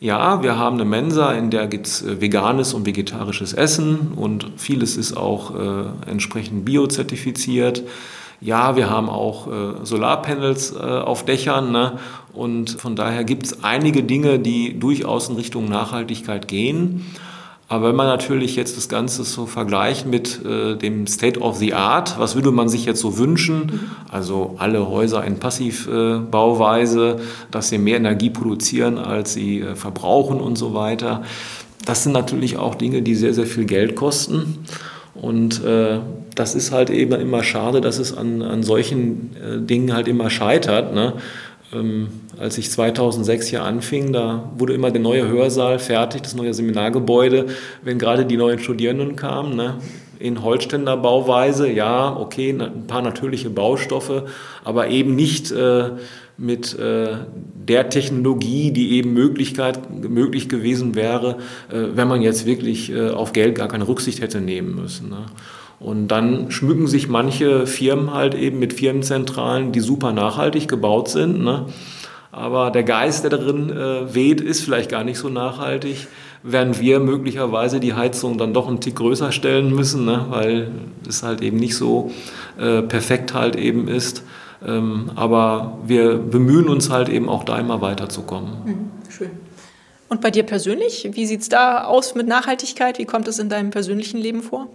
[0.00, 4.50] ja, wir haben eine Mensa, in der gibt es äh, veganes und vegetarisches Essen und
[4.56, 7.84] vieles ist auch äh, entsprechend biozertifiziert.
[8.40, 11.98] Ja, wir haben auch äh, Solarpanels äh, auf Dächern ne?
[12.32, 17.04] und von daher gibt es einige Dinge, die durchaus in Richtung Nachhaltigkeit gehen.
[17.66, 21.72] Aber wenn man natürlich jetzt das Ganze so vergleicht mit äh, dem State of the
[21.72, 23.90] Art, was würde man sich jetzt so wünschen?
[24.10, 27.20] Also alle Häuser in Passivbauweise,
[27.50, 31.22] dass sie mehr Energie produzieren, als sie äh, verbrauchen und so weiter.
[31.86, 34.66] Das sind natürlich auch Dinge, die sehr, sehr viel Geld kosten.
[35.24, 36.00] Und äh,
[36.34, 40.28] das ist halt eben immer schade, dass es an, an solchen äh, Dingen halt immer
[40.28, 40.94] scheitert.
[40.94, 41.14] Ne?
[41.72, 42.08] Ähm,
[42.38, 47.46] als ich 2006 hier anfing, da wurde immer der neue Hörsaal fertig, das neue Seminargebäude,
[47.82, 49.56] wenn gerade die neuen Studierenden kamen.
[49.56, 49.76] Ne?
[50.18, 54.24] In Holzständer Bauweise, ja, okay, ein paar natürliche Baustoffe,
[54.64, 55.90] aber eben nicht äh,
[56.36, 57.16] mit äh,
[57.54, 61.38] der Technologie, die eben Möglichkeit, möglich gewesen wäre,
[61.70, 65.10] äh, wenn man jetzt wirklich äh, auf Geld gar keine Rücksicht hätte nehmen müssen.
[65.10, 65.26] Ne?
[65.78, 71.42] Und dann schmücken sich manche Firmen halt eben mit Firmenzentralen, die super nachhaltig gebaut sind.
[71.42, 71.66] Ne?
[72.32, 76.08] Aber der Geist, der darin äh, weht, ist vielleicht gar nicht so nachhaltig,
[76.44, 80.26] während wir möglicherweise die Heizung dann doch einen Tick größer stellen müssen, ne?
[80.28, 80.70] weil
[81.08, 82.12] es halt eben nicht so
[82.58, 84.22] äh, perfekt halt eben ist.
[84.64, 88.50] Ähm, aber wir bemühen uns halt eben auch da immer weiterzukommen.
[88.64, 89.30] Mhm, schön.
[90.08, 92.98] Und bei dir persönlich, wie sieht es da aus mit Nachhaltigkeit?
[92.98, 94.68] Wie kommt es in deinem persönlichen Leben vor?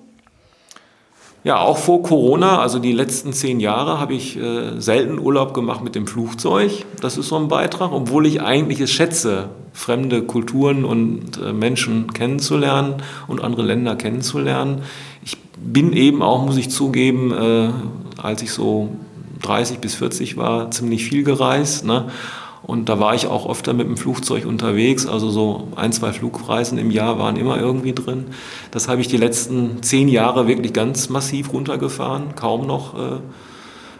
[1.45, 5.81] Ja, auch vor Corona, also die letzten zehn Jahre, habe ich äh, selten Urlaub gemacht
[5.81, 6.85] mit dem Flugzeug.
[6.99, 12.11] Das ist so ein Beitrag, obwohl ich eigentlich es schätze, fremde Kulturen und äh, Menschen
[12.11, 12.95] kennenzulernen
[13.27, 14.81] und andere Länder kennenzulernen.
[15.23, 17.69] Ich bin eben auch, muss ich zugeben, äh,
[18.21, 18.89] als ich so
[19.41, 21.85] 30 bis 40 war, ziemlich viel gereist.
[21.85, 22.09] Ne?
[22.70, 25.07] Und da war ich auch öfter mit dem Flugzeug unterwegs.
[25.07, 28.26] Also so ein, zwei Flugreisen im Jahr waren immer irgendwie drin.
[28.70, 32.93] Das habe ich die letzten zehn Jahre wirklich ganz massiv runtergefahren, kaum noch.
[32.93, 33.20] Äh.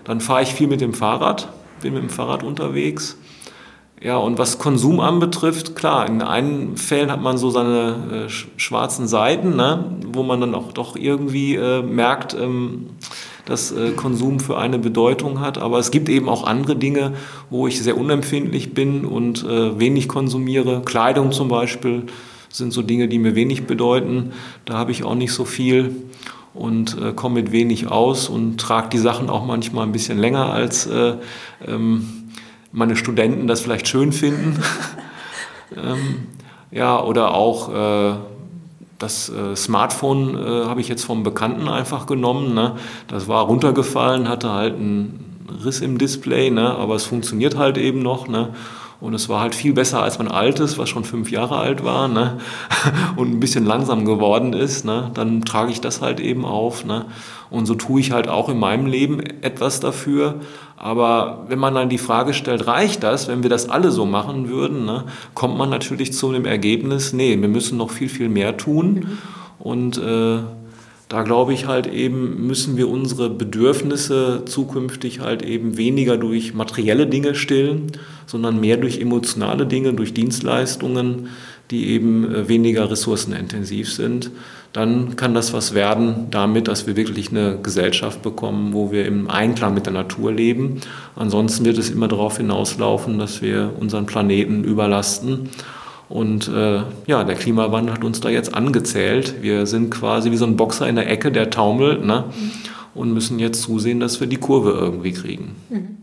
[0.04, 1.50] Dann fahre ich viel mit dem Fahrrad,
[1.82, 3.18] bin mit dem Fahrrad unterwegs.
[4.02, 9.08] Ja, und was Konsum anbetrifft, klar, in einen Fällen hat man so seine äh, schwarzen
[9.08, 12.92] Seiten, ne, wo man dann auch doch irgendwie äh, merkt, ähm,
[13.50, 15.58] dass äh, Konsum für eine Bedeutung hat.
[15.58, 17.14] Aber es gibt eben auch andere Dinge,
[17.50, 20.82] wo ich sehr unempfindlich bin und äh, wenig konsumiere.
[20.86, 22.04] Kleidung zum Beispiel
[22.50, 24.32] sind so Dinge, die mir wenig bedeuten.
[24.66, 25.96] Da habe ich auch nicht so viel
[26.54, 30.52] und äh, komme mit wenig aus und trage die Sachen auch manchmal ein bisschen länger
[30.52, 31.16] als äh,
[31.68, 32.30] ähm,
[32.72, 34.60] meine Studenten das vielleicht schön finden.
[35.76, 36.28] ähm,
[36.72, 38.16] ja, oder auch äh,
[39.00, 42.54] das äh, Smartphone äh, habe ich jetzt vom Bekannten einfach genommen.
[42.54, 42.76] Ne?
[43.08, 46.76] Das war runtergefallen, hatte halt einen Riss im Display, ne?
[46.76, 48.28] aber es funktioniert halt eben noch.
[48.28, 48.50] Ne?
[49.02, 52.10] Und es war halt viel besser als mein altes, was schon fünf Jahre alt war
[52.10, 52.38] ne?
[53.16, 54.84] und ein bisschen langsam geworden ist.
[54.84, 55.12] Ne?
[55.14, 56.84] Dann trage ich das halt eben auf.
[56.84, 57.06] Ne?
[57.50, 60.36] Und so tue ich halt auch in meinem Leben etwas dafür.
[60.76, 64.50] Aber wenn man dann die Frage stellt, reicht das, wenn wir das alle so machen
[64.50, 65.06] würden, ne?
[65.34, 68.94] kommt man natürlich zu dem Ergebnis, nee, wir müssen noch viel, viel mehr tun.
[68.94, 69.18] Mhm.
[69.60, 70.40] Und äh,
[71.10, 77.08] da glaube ich halt eben, müssen wir unsere Bedürfnisse zukünftig halt eben weniger durch materielle
[77.08, 77.92] Dinge stillen,
[78.28, 81.30] sondern mehr durch emotionale Dinge, durch Dienstleistungen,
[81.72, 84.30] die eben äh, weniger ressourcenintensiv sind.
[84.72, 89.32] Dann kann das was werden damit, dass wir wirklich eine Gesellschaft bekommen, wo wir im
[89.32, 90.80] Einklang mit der Natur leben.
[91.16, 95.50] Ansonsten wird es immer darauf hinauslaufen, dass wir unseren Planeten überlasten
[96.10, 99.42] und äh, ja, der Klimawandel hat uns da jetzt angezählt.
[99.42, 102.26] Wir sind quasi wie so ein Boxer in der Ecke, der taumelt ne?
[102.28, 102.52] Mhm.
[102.96, 105.56] und müssen jetzt zusehen, dass wir die Kurve irgendwie kriegen.
[105.70, 105.98] Mhm.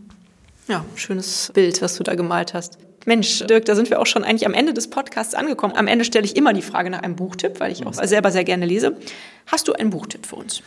[0.69, 2.77] Ja, schönes Bild, was du da gemalt hast.
[3.05, 5.73] Mensch, Dirk, da sind wir auch schon eigentlich am Ende des Podcasts angekommen.
[5.77, 8.43] Am Ende stelle ich immer die Frage nach einem Buchtipp, weil ich auch selber sehr
[8.43, 8.97] gerne lese.
[9.45, 10.61] Hast du einen Buchtipp für uns?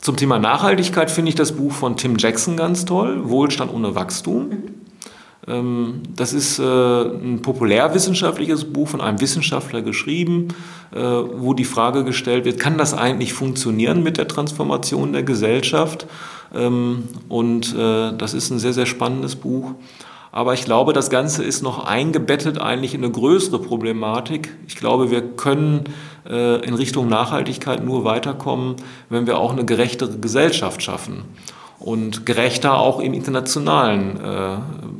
[0.00, 4.48] Zum Thema Nachhaltigkeit finde ich das Buch von Tim Jackson ganz toll, Wohlstand ohne Wachstum.
[4.48, 4.85] Mhm.
[5.48, 10.48] Ähm, das ist äh, ein populärwissenschaftliches Buch von einem Wissenschaftler geschrieben,
[10.92, 16.06] äh, wo die Frage gestellt wird, kann das eigentlich funktionieren mit der Transformation der Gesellschaft?
[16.54, 19.72] Ähm, und äh, das ist ein sehr, sehr spannendes Buch.
[20.32, 24.54] Aber ich glaube, das Ganze ist noch eingebettet eigentlich in eine größere Problematik.
[24.68, 25.84] Ich glaube, wir können
[26.24, 28.74] in Richtung Nachhaltigkeit nur weiterkommen,
[29.08, 31.22] wenn wir auch eine gerechtere Gesellschaft schaffen
[31.78, 34.56] und gerechter auch im internationalen äh,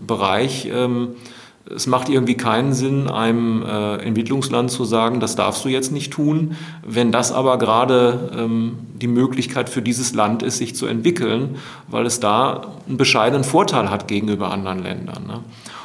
[0.07, 0.69] Bereich.
[0.73, 1.17] Ähm,
[1.75, 6.13] es macht irgendwie keinen Sinn, einem äh, Entwicklungsland zu sagen, das darfst du jetzt nicht
[6.13, 6.57] tun,
[6.87, 11.57] wenn das aber gerade ähm, die Möglichkeit für dieses Land ist, sich zu entwickeln,
[11.89, 15.27] weil es da einen bescheidenen Vorteil hat gegenüber anderen Ländern.
[15.27, 15.41] Ne?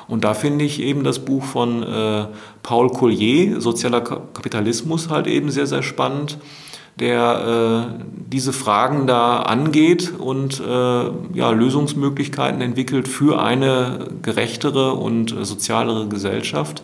[0.08, 2.26] Und da finde ich eben das Buch von äh,
[2.62, 6.38] Paul Collier, Sozialer Kapitalismus, halt eben sehr, sehr spannend
[7.02, 15.36] der äh, diese Fragen da angeht und äh, ja, Lösungsmöglichkeiten entwickelt für eine gerechtere und
[15.36, 16.84] äh, sozialere Gesellschaft.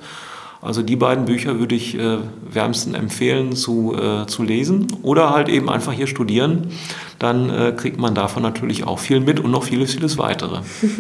[0.61, 2.18] Also die beiden Bücher würde ich äh,
[2.49, 6.72] wärmsten empfehlen zu, äh, zu lesen oder halt eben einfach hier studieren.
[7.20, 10.61] Dann äh, kriegt man davon natürlich auch viel mit und noch vieles, vieles weitere.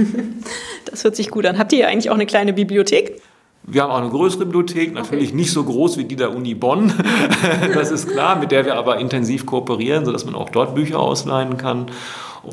[0.89, 1.57] Das hört sich gut an.
[1.57, 3.21] Habt ihr eigentlich auch eine kleine Bibliothek?
[3.69, 5.35] Wir haben auch eine größere Bibliothek, natürlich okay.
[5.35, 6.93] nicht so groß wie die der Uni Bonn,
[7.73, 11.57] das ist klar, mit der wir aber intensiv kooperieren, sodass man auch dort Bücher ausleihen
[11.57, 11.87] kann.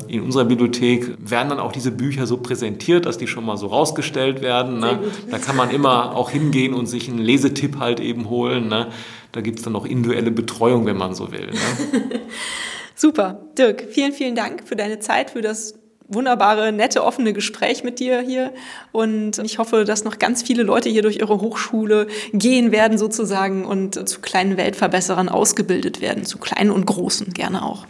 [0.09, 3.67] In unserer Bibliothek werden dann auch diese Bücher so präsentiert, dass die schon mal so
[3.67, 4.79] rausgestellt werden.
[4.79, 4.99] Ne?
[5.31, 8.67] Da kann man immer auch hingehen und sich einen Lesetipp halt eben holen.
[8.67, 8.87] Ne?
[9.31, 11.47] Da gibt es dann auch individuelle Betreuung, wenn man so will.
[11.47, 12.11] Ne?
[12.95, 13.45] Super.
[13.57, 15.75] Dirk, vielen, vielen Dank für deine Zeit, für das
[16.07, 18.53] wunderbare, nette, offene Gespräch mit dir hier.
[18.91, 23.65] Und ich hoffe, dass noch ganz viele Leute hier durch ihre Hochschule gehen werden sozusagen
[23.65, 27.85] und zu kleinen Weltverbesserern ausgebildet werden, zu kleinen und großen gerne auch.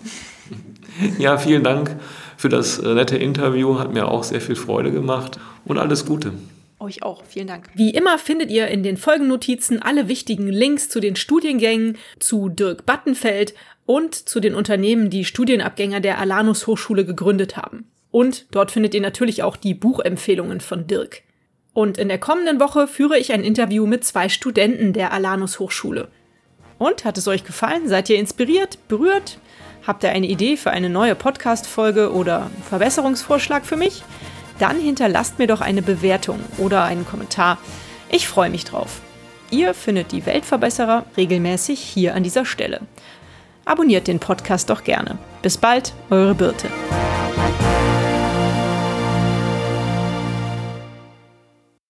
[1.20, 1.96] Ja, vielen Dank
[2.38, 3.80] für das äh, nette Interview.
[3.80, 6.32] Hat mir auch sehr viel Freude gemacht und alles Gute.
[6.80, 7.24] Euch auch.
[7.28, 7.70] Vielen Dank.
[7.74, 12.86] Wie immer findet ihr in den Folgennotizen alle wichtigen Links zu den Studiengängen, zu Dirk
[12.86, 13.54] Battenfeld
[13.86, 17.86] und zu den Unternehmen, die Studienabgänger der Alanus Hochschule gegründet haben.
[18.16, 21.24] Und dort findet ihr natürlich auch die Buchempfehlungen von Dirk.
[21.74, 26.08] Und in der kommenden Woche führe ich ein Interview mit zwei Studenten der Alanus Hochschule.
[26.78, 27.90] Und hat es euch gefallen?
[27.90, 29.38] Seid ihr inspiriert, berührt?
[29.86, 34.02] Habt ihr eine Idee für eine neue Podcast-Folge oder Verbesserungsvorschlag für mich?
[34.60, 37.58] Dann hinterlasst mir doch eine Bewertung oder einen Kommentar.
[38.10, 39.02] Ich freue mich drauf.
[39.52, 42.80] Ihr findet die Weltverbesserer regelmäßig hier an dieser Stelle.
[43.66, 45.18] Abonniert den Podcast doch gerne.
[45.42, 46.70] Bis bald, eure Birte.